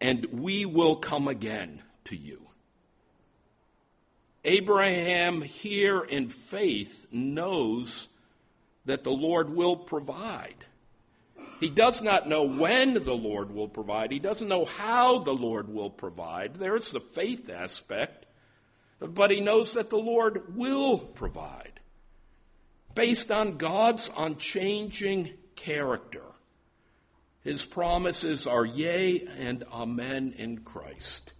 and 0.00 0.24
we 0.26 0.66
will 0.66 0.94
come 0.94 1.26
again 1.26 1.82
to 2.04 2.16
you. 2.16 2.47
Abraham 4.48 5.42
here 5.42 6.00
in 6.00 6.30
faith 6.30 7.06
knows 7.12 8.08
that 8.86 9.04
the 9.04 9.10
Lord 9.10 9.50
will 9.50 9.76
provide. 9.76 10.64
He 11.60 11.68
does 11.68 12.00
not 12.00 12.28
know 12.28 12.44
when 12.44 12.94
the 12.94 13.14
Lord 13.16 13.52
will 13.52 13.68
provide. 13.68 14.10
He 14.10 14.18
doesn't 14.18 14.48
know 14.48 14.64
how 14.64 15.18
the 15.18 15.34
Lord 15.34 15.68
will 15.68 15.90
provide. 15.90 16.54
There's 16.54 16.92
the 16.92 17.00
faith 17.00 17.50
aspect. 17.50 18.24
But 19.00 19.30
he 19.30 19.40
knows 19.40 19.74
that 19.74 19.90
the 19.90 19.98
Lord 19.98 20.56
will 20.56 20.98
provide 20.98 21.80
based 22.94 23.30
on 23.30 23.58
God's 23.58 24.10
unchanging 24.16 25.34
character. 25.56 26.24
His 27.44 27.64
promises 27.64 28.46
are 28.46 28.64
yea 28.64 29.28
and 29.38 29.62
amen 29.70 30.34
in 30.36 30.60
Christ. 30.60 31.34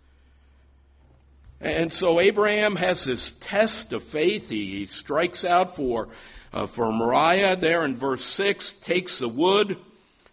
And 1.61 1.93
so 1.93 2.21
Abraham 2.21 2.77
has 2.77 3.05
this 3.05 3.33
test 3.41 3.93
of 3.93 4.03
faith. 4.03 4.49
He, 4.49 4.87
strikes 4.87 5.45
out 5.45 5.75
for, 5.75 6.09
uh, 6.53 6.67
for 6.67 6.93
Moriah 6.93 7.57
there 7.57 7.85
in 7.85 7.97
verse 7.97 8.25
6, 8.25 8.75
takes 8.81 9.19
the 9.19 9.29
wood 9.29 9.77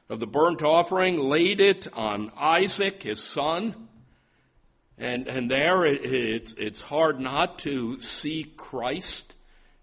of 0.07 0.19
the 0.19 0.27
burnt 0.27 0.61
offering, 0.61 1.19
laid 1.19 1.59
it 1.61 1.87
on 1.93 2.31
Isaac, 2.37 3.01
his 3.01 3.23
son. 3.23 3.87
And, 4.99 5.27
and 5.27 5.49
there 5.49 5.83
it, 5.83 6.05
it's, 6.05 6.53
it's 6.53 6.81
hard 6.81 7.19
not 7.19 7.59
to 7.59 7.99
see 8.01 8.53
Christ 8.55 9.33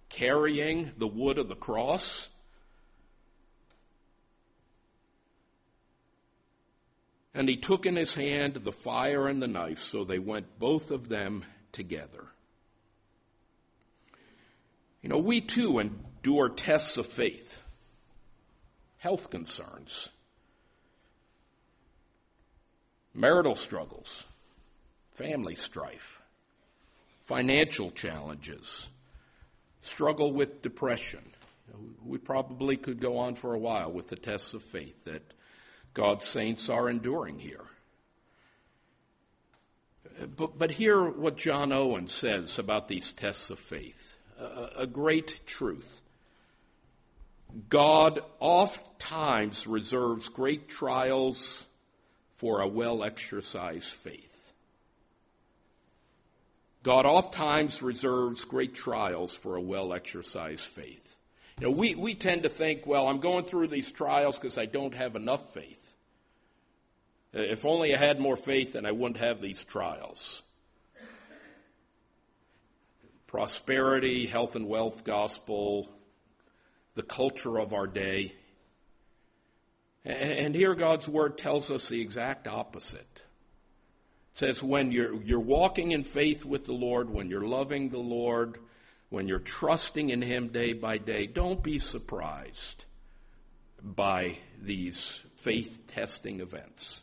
carrying 0.09 0.93
the 0.97 1.09
wood 1.09 1.39
of 1.39 1.49
the 1.49 1.57
cross. 1.57 2.29
And 7.35 7.49
he 7.49 7.57
took 7.57 7.87
in 7.87 7.97
his 7.97 8.15
hand 8.15 8.55
the 8.57 8.73
fire 8.73 9.27
and 9.27 9.43
the 9.43 9.47
knife, 9.47 9.83
so 9.83 10.05
they 10.05 10.19
went 10.19 10.59
both 10.59 10.91
of 10.91 11.09
them 11.09 11.45
together. 11.73 12.27
You 15.03 15.09
know, 15.09 15.19
we 15.19 15.41
too 15.41 15.79
endure 15.79 16.51
tests 16.51 16.97
of 16.97 17.07
faith, 17.07 17.59
health 18.99 19.31
concerns, 19.31 20.11
marital 23.15 23.55
struggles, 23.55 24.25
family 25.11 25.55
strife, 25.55 26.23
financial 27.23 27.91
challenges, 27.91 28.89
struggle 29.81 30.33
with 30.33 30.63
depression. 30.63 31.25
We 32.05 32.19
probably 32.19 32.77
could 32.77 33.01
go 33.01 33.19
on 33.19 33.35
for 33.35 33.55
a 33.55 33.59
while 33.59 33.91
with 33.91 34.09
the 34.09 34.17
tests 34.17 34.55
of 34.55 34.63
faith 34.63 35.05
that 35.05 35.23
God's 35.95 36.25
saints 36.25 36.69
are 36.69 36.89
enduring 36.89 37.39
here. 37.39 37.65
But, 40.37 40.59
but 40.59 40.71
hear 40.73 41.05
what 41.05 41.37
John 41.37 41.73
Owen 41.73 42.09
says 42.09 42.59
about 42.59 42.89
these 42.89 43.13
tests 43.13 43.51
of 43.51 43.59
faith 43.59 44.17
a, 44.39 44.83
a 44.83 44.87
great 44.87 45.47
truth. 45.47 46.01
God 47.69 48.21
oft 48.41 48.99
times 48.99 49.67
reserves 49.67 50.29
great 50.29 50.69
trials 50.69 51.67
for 52.37 52.61
a 52.61 52.69
well 52.69 53.05
exercised 53.05 53.89
faith. 53.89 54.53
God 56.83 57.07
oft 57.07 57.35
times 57.35 57.83
reserves 57.83 58.45
great 58.45 58.75
trials 58.75 59.35
for 59.35 59.57
a 59.57 59.61
well 59.61 59.93
exercised 59.93 60.65
faith. 60.65 61.17
You 61.61 61.67
know, 61.67 61.73
we, 61.73 61.95
we 61.95 62.15
tend 62.15 62.43
to 62.45 62.49
think, 62.49 62.87
well, 62.87 63.07
I'm 63.07 63.19
going 63.19 63.45
through 63.45 63.69
these 63.69 63.93
trials 63.93 64.39
because 64.39 64.59
I 64.59 64.67
don't 64.67 64.95
have 64.95 65.15
enough 65.15 65.53
faith. 65.53 65.82
If 67.33 67.65
only 67.65 67.95
I 67.95 67.99
had 67.99 68.21
more 68.21 68.37
faith, 68.37 68.75
then 68.75 68.85
I 68.85 68.93
wouldn't 68.93 69.21
have 69.21 69.41
these 69.41 69.65
trials. 69.65 70.43
Prosperity, 73.27 74.27
health 74.27 74.57
and 74.57 74.69
wealth 74.69 75.05
gospel, 75.05 75.89
the 76.95 77.03
culture 77.03 77.59
of 77.59 77.73
our 77.73 77.87
day. 77.87 78.35
And 80.05 80.55
here 80.55 80.75
God's 80.75 81.09
word 81.09 81.39
tells 81.39 81.71
us 81.71 81.89
the 81.89 82.01
exact 82.01 82.47
opposite. 82.47 83.23
It 84.35 84.39
says 84.39 84.63
when 84.63 84.93
you're, 84.93 85.15
you're 85.23 85.41
walking 85.41 85.93
in 85.93 86.05
faith 86.05 86.45
with 86.45 86.67
the 86.67 86.73
Lord, 86.73 87.09
when 87.09 87.31
you're 87.31 87.47
loving 87.47 87.89
the 87.89 87.99
Lord, 87.99 88.59
when 89.09 89.29
you're 89.29 89.39
trusting 89.39 90.11
in 90.11 90.21
Him 90.21 90.49
day 90.49 90.73
by 90.73 90.99
day, 90.99 91.27
don't 91.27 91.63
be 91.63 91.79
surprised 91.79 92.85
by 93.83 94.39
these 94.61 95.23
faith 95.37 95.83
testing 95.87 96.41
events. 96.41 97.03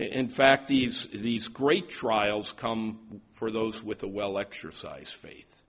In 0.00 0.30
fact, 0.30 0.66
these, 0.66 1.08
these 1.12 1.48
great 1.48 1.90
trials 1.90 2.52
come 2.52 3.20
for 3.34 3.50
those 3.50 3.82
with 3.82 4.02
a 4.02 4.08
well 4.08 4.38
exercised 4.38 5.14
faith, 5.14 5.62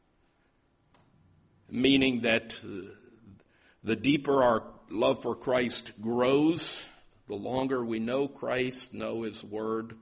meaning 1.69 2.21
that 2.21 2.53
uh, 2.63 2.93
the 3.83 3.97
deeper 3.97 4.41
our 4.41 4.63
love 4.89 5.21
for 5.21 5.35
Christ 5.35 5.91
grows, 5.99 6.85
the 7.27 7.35
longer 7.35 7.83
we 7.83 7.99
know 7.99 8.29
Christ, 8.29 8.93
know 8.93 9.23
His 9.23 9.43
Word, 9.43 9.95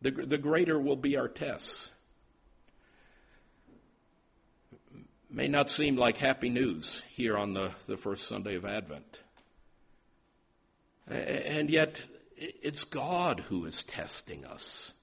the, 0.00 0.12
the 0.12 0.38
greater 0.38 0.78
will 0.78 0.96
be 0.96 1.16
our 1.16 1.28
tests. 1.28 1.90
May 5.28 5.48
not 5.48 5.68
seem 5.68 5.96
like 5.96 6.18
happy 6.18 6.48
news 6.48 7.02
here 7.08 7.36
on 7.36 7.54
the, 7.54 7.72
the 7.88 7.96
first 7.96 8.28
Sunday 8.28 8.54
of 8.54 8.64
Advent. 8.64 9.20
And 11.08 11.70
yet, 11.70 12.00
it's 12.40 12.84
God 12.84 13.40
who 13.40 13.66
is 13.66 13.82
testing 13.82 14.44
us. 14.44 14.94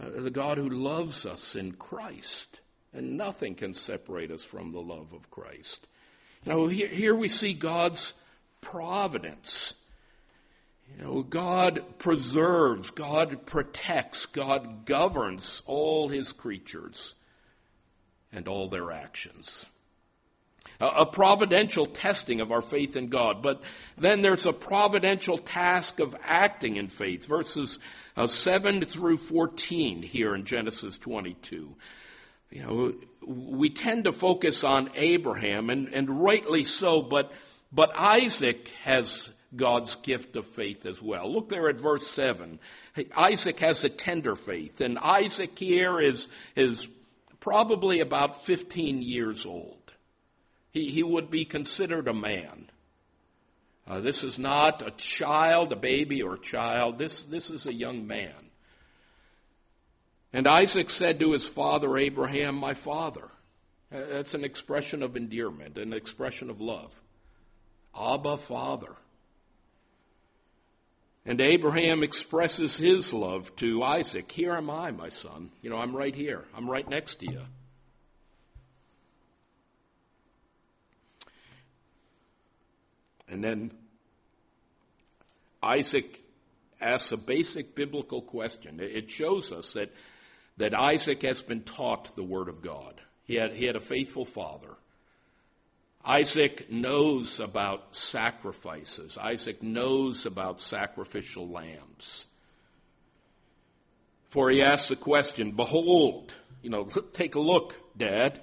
Uh, 0.00 0.20
the 0.20 0.30
God 0.30 0.58
who 0.58 0.68
loves 0.68 1.24
us 1.24 1.54
in 1.54 1.72
Christ. 1.72 2.60
And 2.92 3.16
nothing 3.16 3.54
can 3.54 3.72
separate 3.72 4.30
us 4.30 4.44
from 4.44 4.72
the 4.72 4.80
love 4.80 5.12
of 5.12 5.30
Christ. 5.30 5.86
Now, 6.44 6.66
here, 6.66 6.88
here 6.88 7.14
we 7.14 7.28
see 7.28 7.54
God's 7.54 8.12
providence. 8.60 9.74
You 10.90 11.04
know, 11.04 11.22
God 11.22 11.98
preserves, 11.98 12.90
God 12.90 13.46
protects, 13.46 14.26
God 14.26 14.84
governs 14.84 15.62
all 15.64 16.08
his 16.08 16.32
creatures 16.32 17.14
and 18.32 18.48
all 18.48 18.68
their 18.68 18.90
actions 18.90 19.66
a 20.82 21.06
providential 21.06 21.86
testing 21.86 22.40
of 22.40 22.50
our 22.50 22.60
faith 22.60 22.96
in 22.96 23.08
God. 23.08 23.40
But 23.40 23.62
then 23.96 24.22
there's 24.22 24.46
a 24.46 24.52
providential 24.52 25.38
task 25.38 26.00
of 26.00 26.16
acting 26.24 26.76
in 26.76 26.88
faith. 26.88 27.26
Verses 27.26 27.78
uh, 28.16 28.26
7 28.26 28.84
through 28.84 29.18
14 29.18 30.02
here 30.02 30.34
in 30.34 30.44
Genesis 30.44 30.98
22. 30.98 31.74
You 32.50 32.62
know, 32.62 32.94
we 33.26 33.70
tend 33.70 34.04
to 34.04 34.12
focus 34.12 34.64
on 34.64 34.90
Abraham, 34.94 35.70
and, 35.70 35.88
and 35.94 36.22
rightly 36.22 36.64
so, 36.64 37.00
but, 37.00 37.32
but 37.72 37.92
Isaac 37.96 38.68
has 38.82 39.32
God's 39.54 39.94
gift 39.96 40.36
of 40.36 40.46
faith 40.46 40.84
as 40.84 41.00
well. 41.00 41.32
Look 41.32 41.48
there 41.48 41.68
at 41.68 41.80
verse 41.80 42.06
7. 42.08 42.58
Isaac 43.16 43.60
has 43.60 43.84
a 43.84 43.88
tender 43.88 44.34
faith, 44.34 44.80
and 44.80 44.98
Isaac 44.98 45.58
here 45.58 46.00
is, 46.00 46.28
is 46.56 46.88
probably 47.40 48.00
about 48.00 48.44
15 48.44 49.00
years 49.00 49.46
old. 49.46 49.81
He, 50.72 50.90
he 50.90 51.02
would 51.02 51.30
be 51.30 51.44
considered 51.44 52.08
a 52.08 52.14
man. 52.14 52.70
Uh, 53.86 54.00
this 54.00 54.24
is 54.24 54.38
not 54.38 54.86
a 54.86 54.90
child, 54.92 55.72
a 55.72 55.76
baby 55.76 56.22
or 56.22 56.34
a 56.34 56.40
child. 56.40 56.98
This, 56.98 57.22
this 57.22 57.50
is 57.50 57.66
a 57.66 57.74
young 57.74 58.06
man. 58.06 58.50
And 60.32 60.46
Isaac 60.46 60.88
said 60.88 61.20
to 61.20 61.32
his 61.32 61.46
father 61.46 61.96
Abraham, 61.98 62.54
My 62.54 62.74
father. 62.74 63.30
Uh, 63.92 64.00
that's 64.10 64.34
an 64.34 64.44
expression 64.44 65.02
of 65.02 65.16
endearment, 65.16 65.76
an 65.76 65.92
expression 65.92 66.48
of 66.48 66.60
love. 66.60 66.98
Abba, 67.94 68.38
Father. 68.38 68.96
And 71.26 71.40
Abraham 71.40 72.02
expresses 72.02 72.78
his 72.78 73.12
love 73.12 73.54
to 73.56 73.82
Isaac. 73.82 74.32
Here 74.32 74.54
am 74.54 74.70
I, 74.70 74.90
my 74.90 75.10
son. 75.10 75.50
You 75.60 75.70
know, 75.70 75.76
I'm 75.76 75.94
right 75.94 76.14
here. 76.14 76.44
I'm 76.56 76.68
right 76.68 76.88
next 76.88 77.20
to 77.20 77.30
you. 77.30 77.42
And 83.32 83.42
then 83.42 83.72
Isaac 85.62 86.22
asks 86.82 87.12
a 87.12 87.16
basic 87.16 87.74
biblical 87.74 88.20
question. 88.20 88.78
It 88.78 89.08
shows 89.08 89.52
us 89.52 89.72
that, 89.72 89.90
that 90.58 90.74
Isaac 90.74 91.22
has 91.22 91.40
been 91.40 91.62
taught 91.62 92.14
the 92.14 92.22
Word 92.22 92.50
of 92.50 92.60
God. 92.60 93.00
He 93.24 93.36
had, 93.36 93.54
he 93.54 93.64
had 93.64 93.74
a 93.74 93.80
faithful 93.80 94.26
father. 94.26 94.68
Isaac 96.04 96.70
knows 96.70 97.40
about 97.40 97.96
sacrifices. 97.96 99.16
Isaac 99.16 99.62
knows 99.62 100.26
about 100.26 100.60
sacrificial 100.60 101.48
lambs. 101.48 102.26
For 104.28 104.50
he 104.50 104.60
asks 104.60 104.90
the 104.90 104.96
question, 104.96 105.52
Behold, 105.52 106.34
you 106.60 106.68
know, 106.68 106.84
take 107.14 107.34
a 107.34 107.40
look, 107.40 107.74
Dad. 107.96 108.42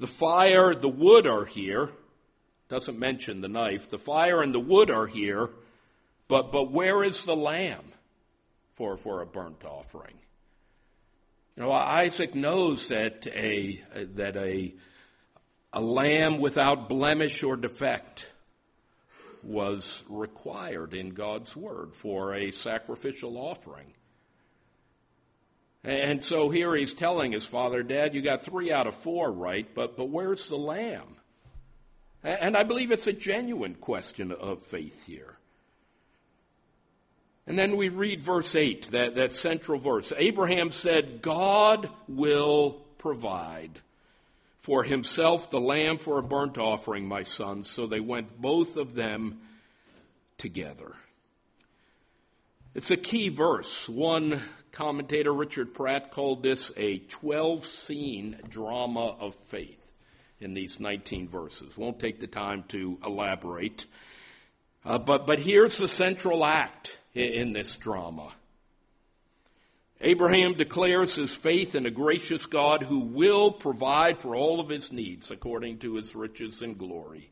The 0.00 0.08
fire, 0.08 0.74
the 0.74 0.88
wood 0.88 1.28
are 1.28 1.44
here, 1.44 1.90
doesn't 2.68 2.98
mention 2.98 3.40
the 3.40 3.48
knife. 3.48 3.90
The 3.90 3.98
fire 3.98 4.42
and 4.42 4.54
the 4.54 4.60
wood 4.60 4.90
are 4.90 5.06
here, 5.06 5.50
but, 6.28 6.52
but 6.52 6.70
where 6.70 7.02
is 7.02 7.24
the 7.24 7.36
lamb 7.36 7.84
for, 8.74 8.96
for 8.96 9.22
a 9.22 9.26
burnt 9.26 9.64
offering? 9.64 10.14
You 11.56 11.64
know, 11.64 11.72
Isaac 11.72 12.34
knows 12.34 12.88
that 12.88 13.26
a, 13.26 13.82
that 14.14 14.36
a, 14.36 14.74
a 15.72 15.80
lamb 15.80 16.38
without 16.38 16.88
blemish 16.88 17.42
or 17.42 17.56
defect 17.56 18.28
was 19.42 20.04
required 20.08 20.94
in 20.94 21.10
God's 21.10 21.56
word 21.56 21.94
for 21.94 22.34
a 22.34 22.50
sacrificial 22.50 23.36
offering. 23.36 23.94
And 25.84 26.22
so 26.22 26.50
here 26.50 26.74
he's 26.74 26.92
telling 26.92 27.32
his 27.32 27.46
father, 27.46 27.82
Dad, 27.82 28.14
you 28.14 28.20
got 28.20 28.42
three 28.42 28.70
out 28.70 28.86
of 28.86 28.94
four 28.94 29.32
right, 29.32 29.66
but, 29.74 29.96
but 29.96 30.10
where's 30.10 30.48
the 30.48 30.56
lamb? 30.56 31.17
And 32.22 32.56
I 32.56 32.64
believe 32.64 32.90
it's 32.90 33.06
a 33.06 33.12
genuine 33.12 33.74
question 33.74 34.32
of 34.32 34.62
faith 34.62 35.06
here. 35.06 35.36
And 37.46 37.58
then 37.58 37.76
we 37.76 37.88
read 37.88 38.20
verse 38.20 38.54
8, 38.54 38.90
that, 38.90 39.14
that 39.14 39.32
central 39.32 39.78
verse. 39.78 40.12
Abraham 40.16 40.70
said, 40.70 41.22
God 41.22 41.88
will 42.06 42.82
provide 42.98 43.80
for 44.58 44.84
himself 44.84 45.50
the 45.50 45.60
lamb 45.60 45.96
for 45.96 46.18
a 46.18 46.22
burnt 46.22 46.58
offering, 46.58 47.08
my 47.08 47.22
son. 47.22 47.64
So 47.64 47.86
they 47.86 48.00
went 48.00 48.38
both 48.40 48.76
of 48.76 48.94
them 48.94 49.40
together. 50.36 50.92
It's 52.74 52.90
a 52.90 52.98
key 52.98 53.30
verse. 53.30 53.88
One 53.88 54.42
commentator, 54.72 55.32
Richard 55.32 55.72
Pratt, 55.72 56.10
called 56.10 56.42
this 56.42 56.70
a 56.76 56.98
12 56.98 57.64
scene 57.64 58.36
drama 58.50 59.16
of 59.18 59.34
faith 59.46 59.87
in 60.40 60.54
these 60.54 60.78
19 60.80 61.28
verses. 61.28 61.76
Won't 61.76 62.00
take 62.00 62.20
the 62.20 62.26
time 62.26 62.64
to 62.68 62.98
elaborate. 63.04 63.86
Uh, 64.84 64.98
but, 64.98 65.26
but 65.26 65.38
here's 65.38 65.78
the 65.78 65.88
central 65.88 66.44
act 66.44 66.98
in, 67.14 67.32
in 67.32 67.52
this 67.52 67.76
drama. 67.76 68.32
Abraham 70.00 70.54
declares 70.54 71.16
his 71.16 71.34
faith 71.34 71.74
in 71.74 71.84
a 71.84 71.90
gracious 71.90 72.46
God 72.46 72.84
who 72.84 73.00
will 73.00 73.50
provide 73.50 74.20
for 74.20 74.36
all 74.36 74.60
of 74.60 74.68
his 74.68 74.92
needs 74.92 75.30
according 75.30 75.78
to 75.78 75.94
his 75.94 76.14
riches 76.14 76.62
and 76.62 76.78
glory. 76.78 77.30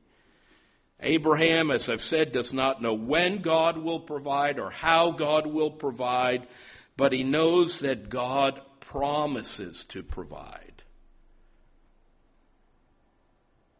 Abraham, 1.01 1.71
as 1.71 1.89
I've 1.89 2.01
said, 2.01 2.33
does 2.33 2.53
not 2.53 2.83
know 2.83 2.95
when 2.95 3.39
God 3.39 3.77
will 3.77 4.01
provide 4.01 4.59
or 4.59 4.71
how 4.71 5.13
God 5.13 5.47
will 5.47 5.71
provide, 5.71 6.49
but 6.97 7.13
he 7.13 7.23
knows 7.23 7.81
that 7.81 8.09
God 8.09 8.61
promises 8.81 9.85
to 9.91 10.03
provide. 10.03 10.66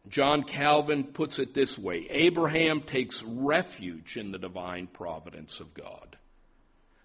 John 0.09 0.43
Calvin 0.43 1.03
puts 1.05 1.39
it 1.39 1.53
this 1.53 1.77
way 1.77 2.07
Abraham 2.09 2.81
takes 2.81 3.23
refuge 3.23 4.17
in 4.17 4.31
the 4.31 4.37
divine 4.37 4.87
providence 4.87 5.59
of 5.59 5.73
God. 5.73 6.17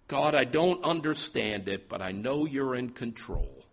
God, 0.08 0.34
I 0.34 0.44
don't 0.44 0.84
understand 0.84 1.68
it, 1.68 1.88
but 1.88 2.02
I 2.02 2.12
know 2.12 2.46
you're 2.46 2.74
in 2.74 2.90
control. 2.90 3.64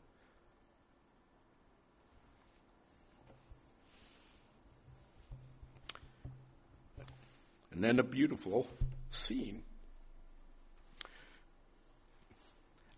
And 7.71 7.83
then 7.83 7.99
a 7.99 8.03
beautiful 8.03 8.67
scene. 9.09 9.63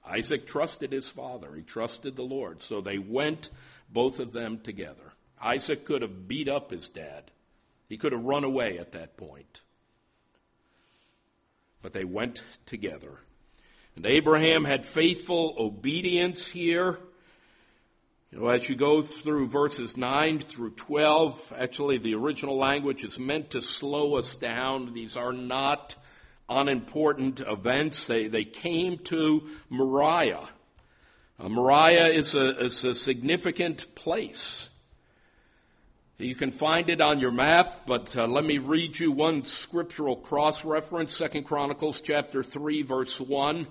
Isaac 0.06 0.46
trusted 0.48 0.92
his 0.92 1.08
father. 1.08 1.54
He 1.56 1.62
trusted 1.62 2.16
the 2.16 2.24
Lord. 2.24 2.62
So 2.62 2.82
they 2.82 2.98
went, 2.98 3.50
both 3.92 4.20
of 4.20 4.34
them 4.34 4.60
together. 4.60 5.11
Isaac 5.42 5.86
could 5.86 6.02
have 6.02 6.28
beat 6.28 6.48
up 6.48 6.72
his 6.72 6.88
dad. 6.90 7.32
He 7.90 7.98
could 7.98 8.12
have 8.12 8.24
run 8.24 8.44
away 8.44 8.78
at 8.78 8.94
that 8.94 9.18
point. 9.18 9.62
But 11.82 11.94
they 11.94 12.06
went 12.06 12.44
together. 12.66 13.20
And 13.96 14.06
Abraham 14.06 14.66
had 14.66 14.86
faithful 14.86 15.56
obedience 15.58 16.48
here. 16.48 17.00
You 18.32 18.40
know, 18.40 18.48
as 18.48 18.70
you 18.70 18.76
go 18.76 19.02
through 19.02 19.50
verses 19.50 19.98
9 19.98 20.40
through 20.40 20.72
12, 20.72 21.54
actually 21.58 21.98
the 21.98 22.16
original 22.16 22.56
language 22.56 23.04
is 23.04 23.20
meant 23.20 23.52
to 23.52 23.62
slow 23.62 24.16
us 24.16 24.36
down. 24.36 24.94
These 24.94 25.18
are 25.18 25.34
not 25.34 25.98
unimportant 26.48 27.42
events. 27.42 28.08
They, 28.08 28.28
they 28.28 28.46
came 28.46 29.00
to 29.00 29.50
Moriah. 29.70 30.48
Uh, 31.40 31.50
Moriah 31.50 32.08
is 32.08 32.36
a, 32.36 32.58
is 32.58 32.84
a 32.86 32.96
significant 32.96 33.96
place. 33.96 34.70
You 36.22 36.36
can 36.36 36.52
find 36.52 36.88
it 36.92 37.02
on 37.02 37.20
your 37.20 37.32
map, 37.32 37.82
but 37.88 38.16
uh, 38.16 38.28
let 38.28 38.46
me 38.46 38.60
read 38.60 39.00
you 39.00 39.12
one 39.12 39.44
scriptural 39.44 40.16
cross 40.16 40.64
reference, 40.64 41.16
Second 41.16 41.46
Chronicles 41.46 42.00
chapter 42.00 42.44
3 42.44 42.84
verse 42.84 43.20
1. 43.20 43.66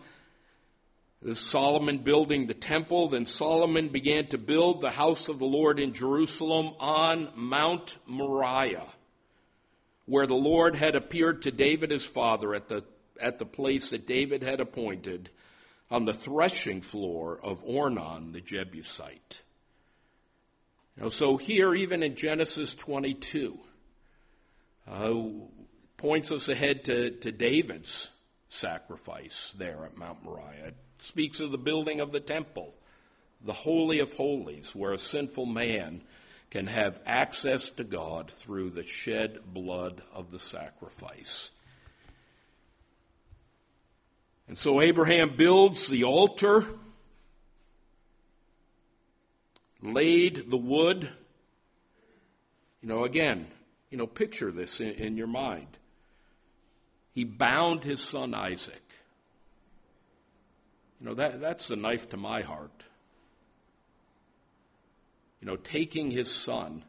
This 1.23 1.39
Solomon 1.39 1.99
building 1.99 2.49
the 2.49 2.55
temple. 2.55 3.09
Then 3.09 3.27
Solomon 3.27 3.89
began 3.89 4.27
to 4.29 4.39
build 4.39 4.81
the 4.81 4.91
house 4.91 5.29
of 5.29 5.39
the 5.39 5.45
Lord 5.45 5.79
in 5.79 5.93
Jerusalem 5.93 6.75
on 6.81 7.29
Mount 7.37 7.99
Moriah, 8.05 8.89
where 10.07 10.27
the 10.27 10.35
Lord 10.35 10.75
had 10.75 10.97
appeared 10.97 11.43
to 11.43 11.53
David 11.53 11.93
his 11.93 12.05
father 12.05 12.53
at 12.53 12.69
the, 12.69 12.83
at 13.21 13.39
the 13.39 13.47
place 13.47 13.91
that 13.91 14.09
David 14.09 14.43
had 14.43 14.59
appointed 14.61 15.31
on 15.89 16.05
the 16.05 16.15
threshing 16.15 16.81
floor 16.81 17.39
of 17.41 17.65
Ornan 17.65 18.33
the 18.33 18.41
Jebusite. 18.41 19.43
Now, 21.01 21.09
so 21.09 21.39
here, 21.39 21.75
even 21.75 22.03
in 22.03 22.15
Genesis 22.15 22.75
22, 22.75 23.59
uh, 24.87 25.15
points 25.97 26.31
us 26.31 26.51
ahead 26.51 26.85
to, 26.85 27.11
to 27.11 27.33
David's 27.33 28.11
sacrifice 28.49 29.55
there 29.57 29.87
at 29.87 29.97
Mount 29.97 30.23
Moriah 30.23 30.73
speaks 30.99 31.41
of 31.41 31.53
the 31.53 31.59
building 31.59 32.01
of 32.01 32.13
the 32.13 32.21
temple, 32.21 32.75
the 33.43 33.55
Holy 33.55 34.01
of 34.01 34.13
Holies, 34.13 34.75
where 34.75 34.93
a 34.93 34.99
sinful 34.99 35.47
man 35.47 36.03
can 36.51 36.67
have 36.67 37.01
access 37.07 37.71
to 37.71 37.85
God 37.85 38.31
through 38.31 38.71
the 38.71 38.87
shed 38.87 39.39
blood 39.47 40.03
of 40.13 40.31
the 40.31 40.39
sacrifice. 40.39 41.51
And 44.49 44.59
so 44.59 44.83
Abraham 44.83 45.37
builds 45.37 45.87
the 45.87 46.05
altar, 46.05 46.67
laid 49.83 50.51
the 50.51 50.57
wood. 50.57 51.11
You 52.83 52.88
know, 52.88 53.05
again, 53.05 53.49
you 53.90 53.99
know, 53.99 54.07
picture 54.07 54.51
this 54.51 54.81
in, 54.81 54.90
in 54.90 55.16
your 55.16 55.27
mind. 55.27 55.79
He 57.12 57.25
bound 57.25 57.85
his 57.85 58.01
son 58.01 58.35
Isaac. 58.35 58.83
You 61.01 61.07
know, 61.07 61.14
that, 61.14 61.40
that's 61.40 61.69
the 61.69 61.77
knife 61.77 62.09
to 62.11 62.16
my 62.16 62.43
heart. 62.43 62.85
You 65.40 65.47
know, 65.47 65.57
taking 65.57 66.11
his 66.11 66.31
son, 66.31 66.85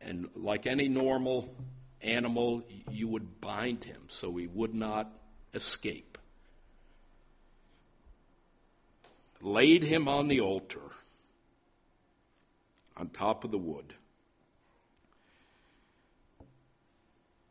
and 0.00 0.28
like 0.36 0.66
any 0.66 0.88
normal 0.88 1.52
animal, 2.00 2.62
you 2.90 3.08
would 3.08 3.40
bind 3.40 3.84
him 3.84 4.02
so 4.08 4.36
he 4.36 4.46
would 4.46 4.74
not 4.74 5.10
escape. 5.52 6.15
Laid 9.40 9.82
him 9.82 10.08
on 10.08 10.28
the 10.28 10.40
altar 10.40 10.80
on 12.96 13.08
top 13.08 13.44
of 13.44 13.50
the 13.50 13.58
wood. 13.58 13.94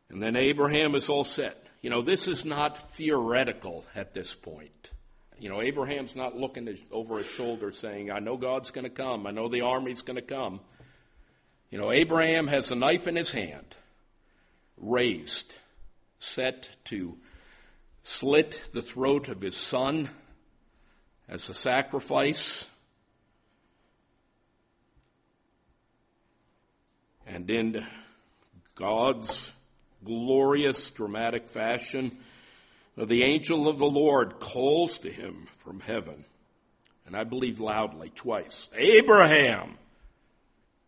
And 0.08 0.22
then 0.22 0.36
Abraham 0.36 0.94
is 0.94 1.08
all 1.08 1.24
set. 1.24 1.66
You 1.82 1.90
know, 1.90 2.02
this 2.02 2.26
is 2.26 2.44
not 2.44 2.94
theoretical 2.94 3.84
at 3.94 4.14
this 4.14 4.34
point. 4.34 4.90
You 5.38 5.48
know, 5.50 5.60
Abraham's 5.60 6.16
not 6.16 6.36
looking 6.36 6.76
over 6.90 7.18
his 7.18 7.26
shoulder 7.26 7.70
saying, 7.70 8.10
I 8.10 8.20
know 8.20 8.36
God's 8.36 8.70
going 8.70 8.84
to 8.84 8.90
come. 8.90 9.26
I 9.26 9.30
know 9.30 9.48
the 9.48 9.60
army's 9.60 10.02
going 10.02 10.16
to 10.16 10.22
come. 10.22 10.60
You 11.70 11.78
know, 11.78 11.92
Abraham 11.92 12.46
has 12.46 12.70
a 12.70 12.74
knife 12.74 13.06
in 13.06 13.16
his 13.16 13.32
hand, 13.32 13.74
raised, 14.78 15.52
set 16.18 16.70
to 16.86 17.18
slit 18.02 18.70
the 18.72 18.82
throat 18.82 19.28
of 19.28 19.40
his 19.40 19.56
son 19.56 20.08
as 21.28 21.48
a 21.48 21.54
sacrifice. 21.54 22.68
And 27.26 27.50
in 27.50 27.86
God's 28.74 29.52
glorious, 30.04 30.90
dramatic 30.90 31.48
fashion, 31.48 32.18
the 32.96 33.24
angel 33.24 33.68
of 33.68 33.78
the 33.78 33.90
Lord 33.90 34.38
calls 34.38 34.98
to 34.98 35.10
him 35.10 35.48
from 35.58 35.80
heaven, 35.80 36.24
and 37.04 37.16
I 37.16 37.24
believe 37.24 37.60
loudly 37.60 38.10
twice, 38.10 38.68
Abraham! 38.74 39.76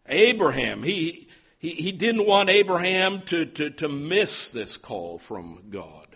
Abraham. 0.08 0.82
He, 0.82 1.28
he, 1.58 1.70
he 1.70 1.92
didn't 1.92 2.26
want 2.26 2.48
Abraham 2.48 3.22
to, 3.26 3.44
to, 3.44 3.70
to 3.70 3.88
miss 3.88 4.50
this 4.50 4.76
call 4.76 5.18
from 5.18 5.64
God. 5.70 6.07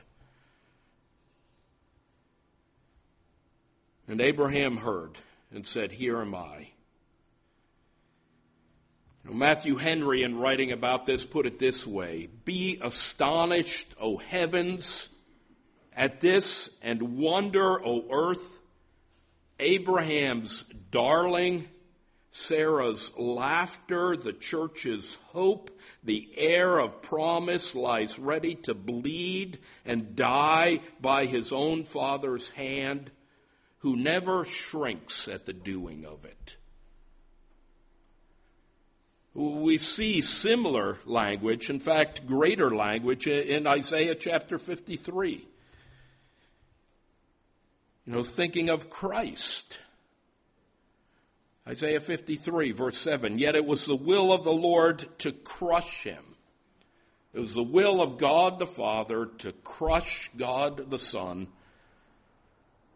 And 4.09 4.21
Abraham 4.21 4.79
heard 4.79 5.19
and 5.53 5.67
said, 5.67 5.93
Here 5.93 6.21
am 6.21 6.35
I. 6.35 6.69
Matthew 9.25 9.77
Henry, 9.77 10.25
in 10.25 10.39
writing 10.39 10.73
about 10.73 11.07
this, 11.07 11.25
put 11.25 11.47
it 11.47 11.59
this 11.59 11.87
way 11.87 12.29
Be 12.45 12.79
astonished, 12.83 13.95
O 14.01 14.17
heavens, 14.17 15.09
at 15.95 16.21
this, 16.21 16.71
and 16.83 17.19
wonder, 17.19 17.85
O 17.85 18.05
earth. 18.11 18.59
Abraham's 19.61 20.65
darling, 20.91 21.69
Sarah's 22.31 23.13
laughter, 23.17 24.17
the 24.17 24.33
church's 24.33 25.19
hope, 25.27 25.71
the 26.03 26.29
heir 26.37 26.79
of 26.79 27.01
promise 27.01 27.75
lies 27.77 28.19
ready 28.19 28.57
to 28.57 28.75
bleed 28.75 29.61
and 29.85 30.17
die 30.17 30.81
by 31.01 31.27
his 31.27 31.53
own 31.53 31.85
father's 31.85 32.51
hand, 32.51 33.13
who 33.83 33.97
never 33.97 34.45
shrinks 34.45 35.27
at 35.27 35.45
the 35.45 35.53
doing 35.53 36.07
of 36.07 36.25
it. 36.25 36.57
We 39.35 39.77
see 39.79 40.21
similar 40.21 40.99
language, 41.05 41.69
in 41.69 41.81
fact, 41.81 42.25
greater 42.27 42.73
language 42.73 43.27
in 43.27 43.67
Isaiah 43.67 44.15
chapter 44.15 44.57
53. 44.57 45.49
You 48.07 48.13
know, 48.13 48.23
thinking 48.23 48.69
of 48.69 48.89
Christ. 48.89 49.79
Isaiah 51.67 52.01
53, 52.01 52.71
verse 52.71 52.99
7. 52.99 53.39
Yet 53.39 53.57
it 53.57 53.67
was 53.67 53.85
the 53.85 53.97
will 53.97 54.33
of 54.33 54.45
the 54.45 54.53
Lord 54.53 55.07
to 55.21 55.33
crush 55.33 56.05
him. 56.05 56.23
It 57.33 57.41
was 57.41 57.55
the 57.55 57.63
will 57.65 58.01
of 58.01 58.19
God 58.19 58.61
the 58.61 58.67
Father 58.67 59.27
to 59.39 59.53
crush 59.53 60.31
God 60.37 60.91
the 60.91 60.99
Son 60.99 61.49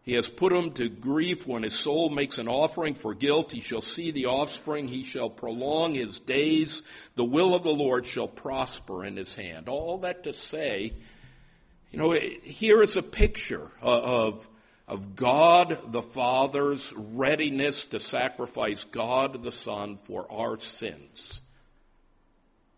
he 0.07 0.13
has 0.13 0.29
put 0.29 0.53
him 0.53 0.71
to 0.75 0.87
grief 0.87 1.45
when 1.45 1.63
his 1.63 1.77
soul 1.77 2.09
makes 2.09 2.37
an 2.37 2.47
offering 2.47 2.93
for 2.93 3.13
guilt. 3.13 3.51
He 3.51 3.59
shall 3.59 3.81
see 3.81 4.11
the 4.11 4.27
offspring. 4.27 4.87
He 4.87 5.03
shall 5.03 5.29
prolong 5.29 5.95
his 5.95 6.17
days. 6.21 6.81
The 7.15 7.25
will 7.25 7.53
of 7.53 7.63
the 7.63 7.73
Lord 7.73 8.07
shall 8.07 8.29
prosper 8.29 9.03
in 9.03 9.17
his 9.17 9.35
hand. 9.35 9.67
All 9.67 9.97
that 9.97 10.23
to 10.23 10.31
say, 10.31 10.93
you 11.91 11.99
know, 11.99 12.11
here 12.13 12.81
is 12.81 12.95
a 12.95 13.03
picture 13.03 13.69
of, 13.81 14.47
of 14.87 15.13
God 15.13 15.77
the 15.91 16.01
Father's 16.01 16.93
readiness 16.95 17.83
to 17.87 17.99
sacrifice 17.99 18.85
God 18.85 19.43
the 19.43 19.51
Son 19.51 19.97
for 20.03 20.25
our 20.31 20.57
sins 20.57 21.41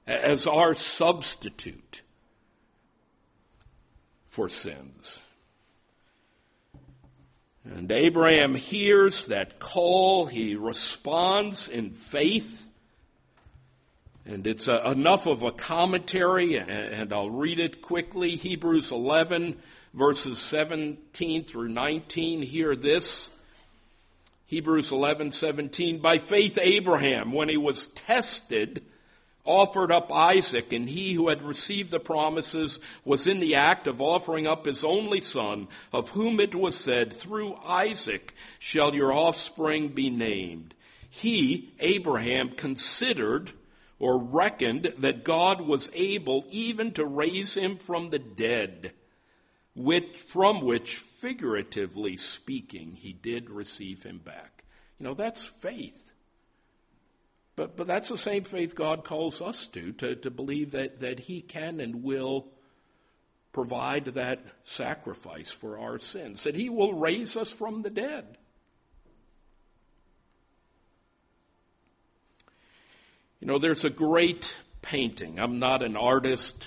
as 0.07 0.47
our 0.47 0.73
substitute 0.73 2.01
for 4.25 4.49
sins. 4.49 5.19
And 7.75 7.91
Abraham 7.91 8.55
hears 8.55 9.25
that 9.25 9.59
call. 9.59 10.25
He 10.25 10.55
responds 10.55 11.67
in 11.67 11.91
faith. 11.91 12.65
And 14.25 14.45
it's 14.47 14.67
a, 14.67 14.91
enough 14.91 15.27
of 15.27 15.43
a 15.43 15.51
commentary, 15.51 16.57
and 16.57 17.13
I'll 17.13 17.29
read 17.29 17.59
it 17.59 17.81
quickly. 17.81 18.35
Hebrews 18.35 18.91
11, 18.91 19.57
verses 19.93 20.39
17 20.39 21.45
through 21.45 21.69
19. 21.69 22.41
Hear 22.41 22.75
this. 22.75 23.29
Hebrews 24.47 24.91
11, 24.91 25.31
17. 25.31 25.99
By 25.99 26.17
faith, 26.17 26.57
Abraham, 26.59 27.33
when 27.33 27.49
he 27.49 27.57
was 27.57 27.87
tested, 27.87 28.83
offered 29.45 29.91
up 29.91 30.11
Isaac, 30.11 30.73
and 30.73 30.87
he 30.87 31.13
who 31.13 31.29
had 31.29 31.41
received 31.41 31.91
the 31.91 31.99
promises 31.99 32.79
was 33.03 33.27
in 33.27 33.39
the 33.39 33.55
act 33.55 33.87
of 33.87 34.01
offering 34.01 34.47
up 34.47 34.65
his 34.65 34.83
only 34.83 35.21
son, 35.21 35.67
of 35.91 36.09
whom 36.09 36.39
it 36.39 36.53
was 36.53 36.75
said, 36.75 37.13
Through 37.13 37.55
Isaac 37.65 38.33
shall 38.59 38.93
your 38.93 39.13
offspring 39.13 39.89
be 39.89 40.09
named. 40.09 40.75
He, 41.09 41.73
Abraham, 41.79 42.49
considered 42.49 43.51
or 43.97 44.17
reckoned 44.17 44.93
that 44.99 45.23
God 45.23 45.61
was 45.61 45.89
able 45.93 46.45
even 46.49 46.91
to 46.93 47.05
raise 47.05 47.55
him 47.55 47.77
from 47.77 48.09
the 48.09 48.19
dead, 48.19 48.93
which, 49.75 50.17
from 50.17 50.61
which, 50.61 50.97
figuratively 50.97 52.17
speaking, 52.17 52.95
he 52.95 53.13
did 53.13 53.49
receive 53.49 54.03
him 54.03 54.19
back. 54.19 54.63
You 54.99 55.07
know, 55.07 55.13
that's 55.13 55.45
faith. 55.45 56.08
But, 57.59 57.75
but 57.75 57.87
that's 57.87 58.07
the 58.07 58.17
same 58.17 58.45
faith 58.45 58.73
God 58.73 59.03
calls 59.03 59.41
us 59.41 59.65
to, 59.73 59.91
to, 59.91 60.15
to 60.15 60.31
believe 60.31 60.71
that, 60.71 61.01
that 61.01 61.19
He 61.19 61.41
can 61.41 61.81
and 61.81 62.03
will 62.05 62.47
provide 63.51 64.05
that 64.05 64.45
sacrifice 64.63 65.51
for 65.51 65.77
our 65.77 65.99
sins, 65.99 66.45
that 66.45 66.55
He 66.55 66.69
will 66.69 66.93
raise 66.93 67.35
us 67.35 67.51
from 67.51 67.81
the 67.81 67.89
dead. 67.89 68.37
You 73.41 73.47
know, 73.47 73.57
there's 73.57 73.83
a 73.83 73.89
great 73.89 74.55
painting. 74.81 75.37
I'm 75.37 75.59
not 75.59 75.83
an 75.83 75.97
artist, 75.97 76.65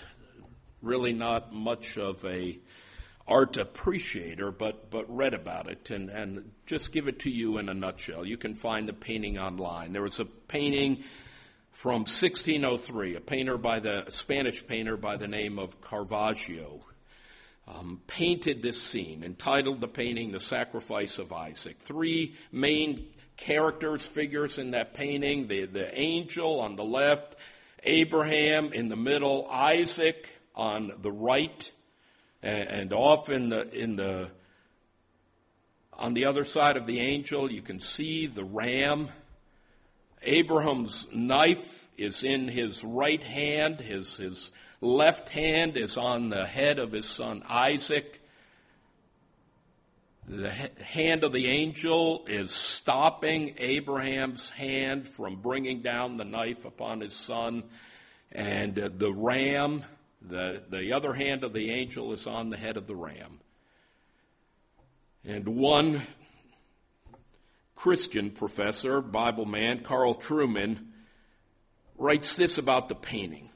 really 0.83 1.15
not 1.15 1.55
much 1.55 1.97
of 1.97 2.23
a 2.27 2.59
art 3.27 3.57
appreciator, 3.57 4.51
but, 4.51 4.91
but 4.91 5.15
read 5.15 5.35
about 5.35 5.71
it 5.71 5.91
and, 5.91 6.11
and 6.11 6.53
just 6.67 6.93
give 6.93 7.09
it 7.09 7.21
to 7.21 7.31
you 7.31 7.59
in 7.59 7.69
a 7.69 7.75
nutshell. 7.75 8.25
You 8.27 8.37
can 8.37 8.55
find 8.55 8.89
the 8.89 8.93
painting 8.93 9.39
online. 9.39 9.93
There 9.93 10.03
was 10.03 10.21
a 10.21 10.25
painting 10.25 11.05
from 11.71 12.01
1603, 12.01 13.17
a 13.17 13.21
painter 13.21 13.57
by 13.57 13.81
the 13.81 14.05
Spanish 14.09 14.67
painter 14.67 14.97
by 14.97 15.17
the 15.17 15.29
name 15.29 15.59
of 15.59 15.81
Caravaggio. 15.81 16.81
Um, 17.67 18.01
painted 18.09 18.61
this 18.61 18.83
scene, 18.83 19.23
entitled 19.23 19.81
the 19.81 19.89
painting 19.89 20.33
The 20.33 20.41
Sacrifice 20.41 21.19
of 21.19 21.33
Isaac. 21.33 21.79
Three 21.79 22.35
main 22.51 23.07
characters, 23.37 24.07
figures 24.07 24.59
in 24.59 24.73
that 24.73 24.95
painting 24.95 25.47
the, 25.47 25.67
the 25.67 25.99
angel 25.99 26.61
on 26.61 26.77
the 26.77 26.85
left, 26.85 27.37
Abraham 27.85 28.73
in 28.73 28.89
the 28.89 28.97
middle, 28.97 29.49
Isaac 29.51 30.29
on 30.55 30.93
the 31.01 31.13
right, 31.13 31.73
and 32.43 32.93
off 32.93 33.31
in 33.31 33.51
the, 33.51 33.69
in 33.73 33.97
the, 33.97 34.29
on 35.93 36.15
the 36.15 36.25
other 36.25 36.45
side 36.45 36.77
of 36.77 36.87
the 36.87 36.99
angel, 36.99 37.51
you 37.51 37.63
can 37.63 37.79
see 37.79 38.27
the 38.27 38.45
ram. 38.45 39.09
Abraham's 40.23 41.07
knife 41.13 41.87
is 41.97 42.23
in 42.23 42.49
his 42.49 42.83
right 42.83 43.23
hand. 43.23 43.81
His, 43.81 44.17
his 44.17 44.51
left 44.81 45.29
hand 45.29 45.77
is 45.77 45.97
on 45.97 46.29
the 46.29 46.47
head 46.47 46.79
of 46.79 46.93
his 46.93 47.07
son 47.07 47.45
Isaac. 47.49 48.21
The 50.29 50.51
hand 50.51 51.25
of 51.25 51.33
the 51.33 51.49
angel 51.49 52.25
is 52.29 52.53
stopping 52.53 53.55
Abraham's 53.59 54.51
hand 54.51 55.09
from 55.09 55.37
bringing 55.37 55.83
down 55.83 56.17
the 56.17 56.25
knife 56.25 56.65
upon 56.65 57.01
his 57.01 57.13
son. 57.13 57.65
And 58.31 58.79
uh, 58.79 58.89
the 58.97 59.13
ram 59.13 59.85
the, 60.29 60.63
the 60.69 60.93
other 60.93 61.13
hand 61.13 61.45
of 61.45 61.53
the 61.53 61.71
angel 61.71 62.13
is 62.13 62.27
on 62.27 62.49
the 62.49 62.57
head 62.57 62.77
of 62.77 62.87
the 62.87 62.97
ram. 62.97 63.41
And 65.25 65.49
one 65.49 66.03
Christian 67.75 68.31
professor, 68.31 69.01
Bible 69.01 69.45
man, 69.45 69.83
Carl 69.83 70.15
Trueman, 70.15 70.87
writes 71.97 72.37
this 72.37 72.59
about 72.59 72.89
the 72.89 72.95
painting. 72.95 73.49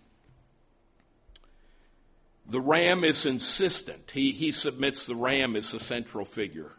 The 2.48 2.60
ram 2.60 3.02
is 3.02 3.26
insistent. 3.26 4.12
He, 4.12 4.32
he 4.32 4.52
submits 4.52 5.06
the 5.06 5.16
ram 5.16 5.56
as 5.56 5.72
the 5.72 5.80
central 5.80 6.24
figure. 6.24 6.72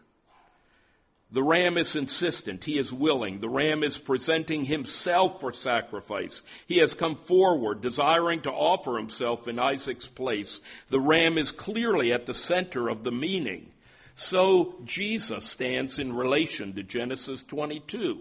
The 1.30 1.42
ram 1.42 1.76
is 1.76 1.94
insistent. 1.94 2.64
He 2.64 2.78
is 2.78 2.90
willing. 2.90 3.40
The 3.40 3.50
ram 3.50 3.82
is 3.82 3.98
presenting 3.98 4.64
himself 4.64 5.40
for 5.40 5.52
sacrifice. 5.52 6.42
He 6.66 6.78
has 6.78 6.94
come 6.94 7.16
forward, 7.16 7.82
desiring 7.82 8.40
to 8.42 8.52
offer 8.52 8.96
himself 8.96 9.46
in 9.46 9.58
Isaac's 9.58 10.06
place. 10.06 10.60
The 10.88 11.00
ram 11.00 11.36
is 11.36 11.52
clearly 11.52 12.12
at 12.14 12.24
the 12.24 12.34
center 12.34 12.88
of 12.88 13.04
the 13.04 13.12
meaning. 13.12 13.72
So 14.14 14.76
Jesus 14.84 15.44
stands 15.44 15.98
in 15.98 16.16
relation 16.16 16.74
to 16.74 16.82
Genesis 16.82 17.42
22. 17.42 18.20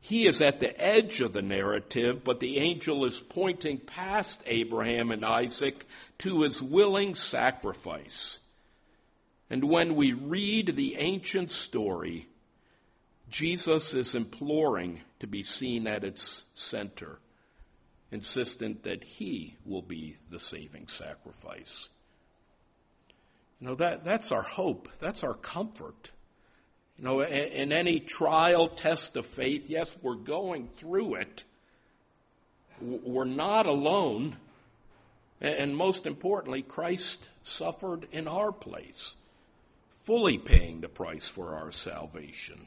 He 0.00 0.26
is 0.26 0.42
at 0.42 0.58
the 0.58 0.78
edge 0.84 1.20
of 1.20 1.32
the 1.32 1.42
narrative, 1.42 2.24
but 2.24 2.40
the 2.40 2.58
angel 2.58 3.04
is 3.04 3.20
pointing 3.20 3.78
past 3.78 4.42
Abraham 4.46 5.12
and 5.12 5.24
Isaac 5.24 5.86
to 6.18 6.42
his 6.42 6.60
willing 6.60 7.14
sacrifice. 7.14 8.40
And 9.52 9.64
when 9.64 9.96
we 9.96 10.14
read 10.14 10.76
the 10.76 10.96
ancient 10.96 11.50
story, 11.50 12.26
Jesus 13.28 13.92
is 13.92 14.14
imploring 14.14 15.02
to 15.20 15.26
be 15.26 15.42
seen 15.42 15.86
at 15.86 16.04
its 16.04 16.46
center, 16.54 17.18
insistent 18.10 18.84
that 18.84 19.04
he 19.04 19.58
will 19.66 19.82
be 19.82 20.16
the 20.30 20.38
saving 20.38 20.88
sacrifice. 20.88 21.90
You 23.60 23.68
know, 23.68 23.74
that, 23.74 24.06
that's 24.06 24.32
our 24.32 24.40
hope. 24.40 24.88
That's 25.00 25.22
our 25.22 25.34
comfort. 25.34 26.12
You 26.96 27.04
know, 27.04 27.20
in 27.20 27.72
any 27.72 28.00
trial, 28.00 28.68
test 28.68 29.18
of 29.18 29.26
faith, 29.26 29.68
yes, 29.68 29.94
we're 30.00 30.14
going 30.14 30.70
through 30.78 31.16
it. 31.16 31.44
We're 32.80 33.24
not 33.26 33.66
alone. 33.66 34.38
And 35.42 35.76
most 35.76 36.06
importantly, 36.06 36.62
Christ 36.62 37.28
suffered 37.42 38.08
in 38.12 38.26
our 38.26 38.50
place 38.50 39.16
fully 40.04 40.38
paying 40.38 40.80
the 40.80 40.88
price 40.88 41.28
for 41.28 41.54
our 41.54 41.70
salvation. 41.70 42.66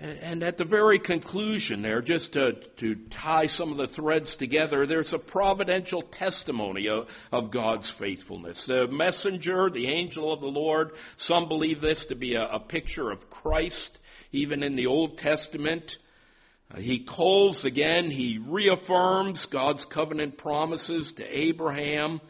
And 0.00 0.42
at 0.42 0.58
the 0.58 0.64
very 0.64 0.98
conclusion 0.98 1.82
there, 1.82 2.02
just 2.02 2.32
to, 2.32 2.54
to 2.78 2.96
tie 2.96 3.46
some 3.46 3.70
of 3.70 3.76
the 3.76 3.86
threads 3.86 4.34
together, 4.34 4.86
there's 4.86 5.12
a 5.12 5.18
providential 5.18 6.02
testimony 6.02 6.88
of, 6.88 7.08
of, 7.30 7.52
God's 7.52 7.88
faithfulness. 7.88 8.66
The 8.66 8.88
messenger, 8.88 9.70
the 9.70 9.86
angel 9.86 10.32
of 10.32 10.40
the 10.40 10.48
Lord, 10.48 10.90
some 11.16 11.48
believe 11.48 11.80
this 11.80 12.06
to 12.06 12.16
be 12.16 12.34
a, 12.34 12.48
a 12.48 12.58
picture 12.58 13.10
of 13.10 13.30
Christ, 13.30 14.00
even 14.32 14.64
in 14.64 14.74
the 14.74 14.86
Old 14.86 15.16
Testament. 15.16 15.98
Uh, 16.74 16.80
he 16.80 16.98
calls 16.98 17.64
again, 17.64 18.10
he 18.10 18.38
reaffirms 18.44 19.46
God's 19.46 19.84
covenant 19.84 20.36
promises 20.36 21.12
to 21.12 21.38
Abraham, 21.38 22.20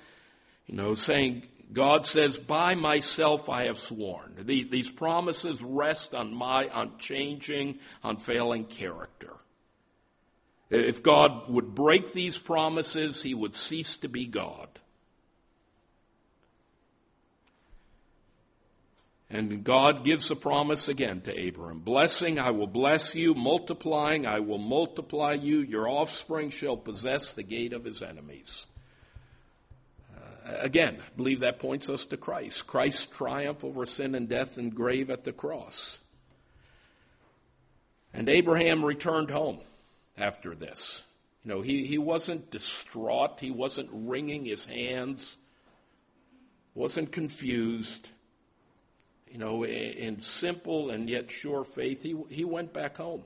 you 0.67 0.77
know, 0.77 0.95
saying, 0.95 1.45
God 1.75 2.07
says, 2.07 2.39
by 2.39 2.77
myself 2.77 3.49
I 3.49 3.65
have 3.65 3.79
sworn. 3.79 4.35
these 4.47 4.91
promises 4.91 5.61
rest 5.61 6.15
on 6.15 6.33
my 6.33 6.71
unchanging, 6.73 7.81
unfailing 8.03 8.67
character. 8.67 9.33
If 10.71 11.03
God 11.03 11.51
would 11.51 11.75
break 11.75 12.13
these 12.13 12.39
promises, 12.39 13.23
he 13.23 13.35
would 13.35 13.57
cease 13.57 13.97
to 13.99 14.09
be 14.09 14.27
God. 14.27 14.69
And 19.29 19.65
God 19.65 20.05
gives 20.05 20.31
a 20.31 20.37
promise 20.37 20.89
again 20.89 21.23
to 21.23 21.49
Abram. 21.49 21.81
Blessing, 21.81 22.39
I 22.39 22.51
will 22.53 22.69
bless 22.69 23.17
you. 23.17 23.35
Multiplying, 23.35 24.27
I 24.27 24.39
will 24.39 24.59
multiply 24.59 25.33
you. 25.33 25.59
Your 25.59 25.89
offspring 25.89 26.51
shall 26.51 26.77
possess 26.77 27.33
the 27.33 27.43
gate 27.43 27.73
of 27.73 27.85
his 27.85 28.01
enemies. 28.01 28.67
Again, 30.45 30.99
I 31.01 31.17
believe 31.17 31.41
that 31.41 31.59
points 31.59 31.89
us 31.89 32.05
to 32.07 32.17
Christ. 32.17 32.67
Christ's 32.67 33.07
triumph 33.07 33.65
over 33.65 33.87
sin 33.87 34.15
and 34.15 34.29
death 34.29 34.59
and 34.59 34.75
grave 34.75 35.11
at 35.11 35.25
the 35.25 35.33
cross. 35.33 36.01
And 38.13 38.29
Abraham 38.29 38.85
returned 38.85 39.31
home 39.31 39.61
after 40.19 40.55
this. 40.55 41.03
You 41.45 41.51
know, 41.51 41.61
he, 41.63 41.87
he 41.87 41.99
wasn't 41.99 42.51
distraught. 42.51 43.41
He 43.41 43.51
wasn't 43.51 43.89
wringing 43.93 44.45
his 44.45 44.67
hands. 44.67 45.37
Wasn't 46.75 47.11
confused. 47.11 48.09
You 49.31 49.39
know, 49.39 49.65
in 49.65 50.21
simple 50.21 50.91
and 50.91 51.09
yet 51.09 51.31
sure 51.31 51.65
faith, 51.65 52.03
he, 52.03 52.17
he 52.29 52.45
went 52.45 52.73
back 52.73 52.99
home 52.99 53.25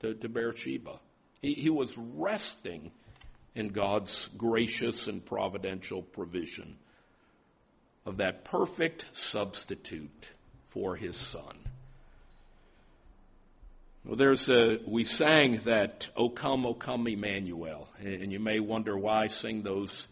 to, 0.00 0.14
to 0.14 0.28
Beersheba. 0.28 1.00
He, 1.40 1.54
he 1.54 1.70
was 1.70 1.98
resting 1.98 2.92
in 3.54 3.68
God's 3.68 4.28
gracious 4.36 5.08
and 5.08 5.24
providential 5.24 6.02
provision. 6.02 6.76
of 8.04 8.16
that 8.16 8.44
perfect 8.44 9.04
substitute 9.12 10.32
for 10.66 10.96
his 10.96 11.16
son. 11.16 11.58
Well, 14.04 14.16
there's 14.16 14.50
a, 14.50 14.80
we 14.84 15.04
sang 15.04 15.60
that, 15.64 16.08
O 16.16 16.28
come, 16.28 16.66
O 16.66 16.74
come, 16.74 17.06
Emmanuel. 17.06 17.88
And 18.00 18.32
you 18.32 18.40
may 18.40 18.58
wonder 18.58 18.98
why 18.98 19.24
I 19.24 19.26
sing 19.28 19.62
those 19.62 20.08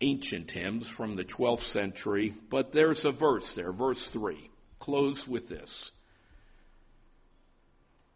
ancient 0.00 0.50
hymns 0.50 0.88
from 0.88 1.16
the 1.16 1.24
12th 1.24 1.60
century, 1.60 2.32
but 2.48 2.72
there's 2.72 3.04
a 3.04 3.12
verse 3.12 3.54
there, 3.54 3.72
verse 3.72 4.08
3. 4.08 4.48
Close 4.78 5.28
with 5.28 5.48
this. 5.48 5.92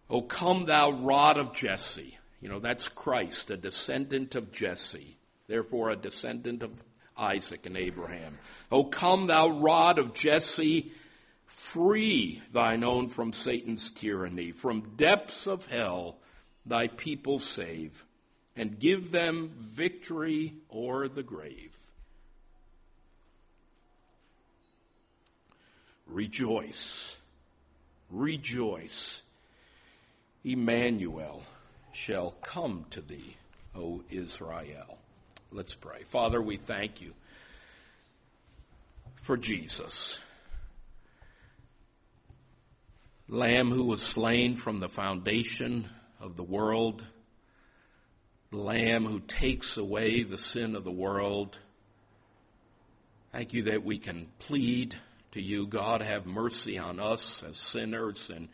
O 0.08 0.22
come, 0.22 0.64
thou 0.64 0.92
rod 0.92 1.36
of 1.36 1.52
Jesse. 1.52 2.16
You 2.44 2.50
know, 2.50 2.58
that's 2.58 2.90
Christ, 2.90 3.48
a 3.48 3.56
descendant 3.56 4.34
of 4.34 4.52
Jesse, 4.52 5.16
therefore 5.46 5.88
a 5.88 5.96
descendant 5.96 6.62
of 6.62 6.72
Isaac 7.16 7.64
and 7.64 7.74
Abraham. 7.74 8.36
O 8.70 8.84
come, 8.84 9.28
thou 9.28 9.48
rod 9.48 9.98
of 9.98 10.12
Jesse, 10.12 10.92
free 11.46 12.42
thine 12.52 12.84
own 12.84 13.08
from 13.08 13.32
Satan's 13.32 13.90
tyranny, 13.90 14.52
from 14.52 14.94
depths 14.94 15.46
of 15.46 15.64
hell 15.64 16.18
thy 16.66 16.88
people 16.88 17.38
save, 17.38 18.04
and 18.54 18.78
give 18.78 19.10
them 19.10 19.52
victory 19.58 20.52
o'er 20.70 21.08
the 21.08 21.22
grave. 21.22 21.74
Rejoice, 26.06 27.16
rejoice. 28.10 29.22
Emmanuel 30.46 31.42
shall 31.94 32.32
come 32.42 32.84
to 32.90 33.00
thee, 33.00 33.36
O 33.74 34.02
Israel. 34.10 34.98
Let's 35.52 35.74
pray. 35.74 36.02
Father, 36.02 36.42
we 36.42 36.56
thank 36.56 37.00
you 37.00 37.14
for 39.14 39.36
Jesus, 39.36 40.18
Lamb 43.28 43.70
who 43.70 43.84
was 43.84 44.02
slain 44.02 44.56
from 44.56 44.80
the 44.80 44.88
foundation 44.88 45.88
of 46.20 46.36
the 46.36 46.42
world, 46.42 47.04
Lamb 48.50 49.06
who 49.06 49.20
takes 49.20 49.76
away 49.76 50.24
the 50.24 50.36
sin 50.36 50.76
of 50.76 50.84
the 50.84 50.90
world. 50.90 51.58
Thank 53.32 53.52
you 53.52 53.62
that 53.62 53.84
we 53.84 53.98
can 53.98 54.26
plead 54.40 54.96
to 55.32 55.40
you, 55.40 55.66
God, 55.66 56.02
have 56.02 56.26
mercy 56.26 56.78
on 56.78 57.00
us 57.00 57.42
as 57.42 57.56
sinners, 57.56 58.30
and 58.30 58.48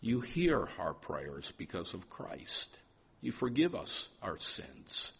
you 0.00 0.20
hear 0.20 0.68
our 0.78 0.94
prayers 0.94 1.52
because 1.56 1.94
of 1.94 2.08
Christ. 2.08 2.78
You 3.20 3.32
forgive 3.32 3.74
us 3.74 4.10
our 4.22 4.38
sins. 4.38 5.12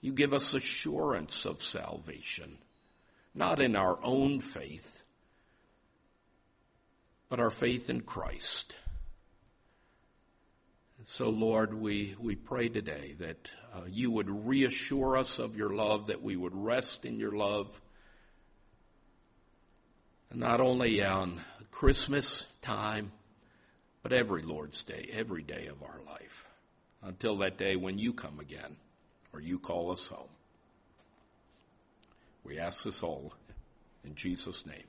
You 0.00 0.12
give 0.12 0.34
us 0.34 0.52
assurance 0.52 1.46
of 1.46 1.62
salvation, 1.62 2.58
not 3.34 3.60
in 3.60 3.74
our 3.74 3.98
own 4.02 4.40
faith, 4.40 5.02
but 7.30 7.40
our 7.40 7.50
faith 7.50 7.88
in 7.88 8.02
Christ. 8.02 8.76
So, 11.06 11.28
Lord, 11.28 11.74
we, 11.74 12.14
we 12.18 12.34
pray 12.34 12.68
today 12.68 13.14
that 13.18 13.48
uh, 13.74 13.80
you 13.86 14.10
would 14.10 14.46
reassure 14.46 15.16
us 15.18 15.38
of 15.38 15.56
your 15.56 15.70
love, 15.70 16.06
that 16.06 16.22
we 16.22 16.34
would 16.34 16.54
rest 16.54 17.04
in 17.04 17.18
your 17.18 17.32
love, 17.32 17.80
not 20.32 20.60
only 20.60 21.02
on 21.02 21.42
Christmas 21.70 22.46
time, 22.62 23.12
but 24.04 24.12
every 24.12 24.42
Lord's 24.42 24.84
Day, 24.84 25.08
every 25.12 25.42
day 25.42 25.66
of 25.66 25.82
our 25.82 25.98
life, 26.06 26.44
until 27.02 27.38
that 27.38 27.56
day 27.56 27.74
when 27.74 27.98
you 27.98 28.12
come 28.12 28.38
again 28.38 28.76
or 29.32 29.40
you 29.40 29.58
call 29.58 29.90
us 29.90 30.08
home. 30.08 30.28
We 32.44 32.58
ask 32.58 32.84
this 32.84 33.02
all 33.02 33.32
in 34.04 34.14
Jesus' 34.14 34.66
name. 34.66 34.84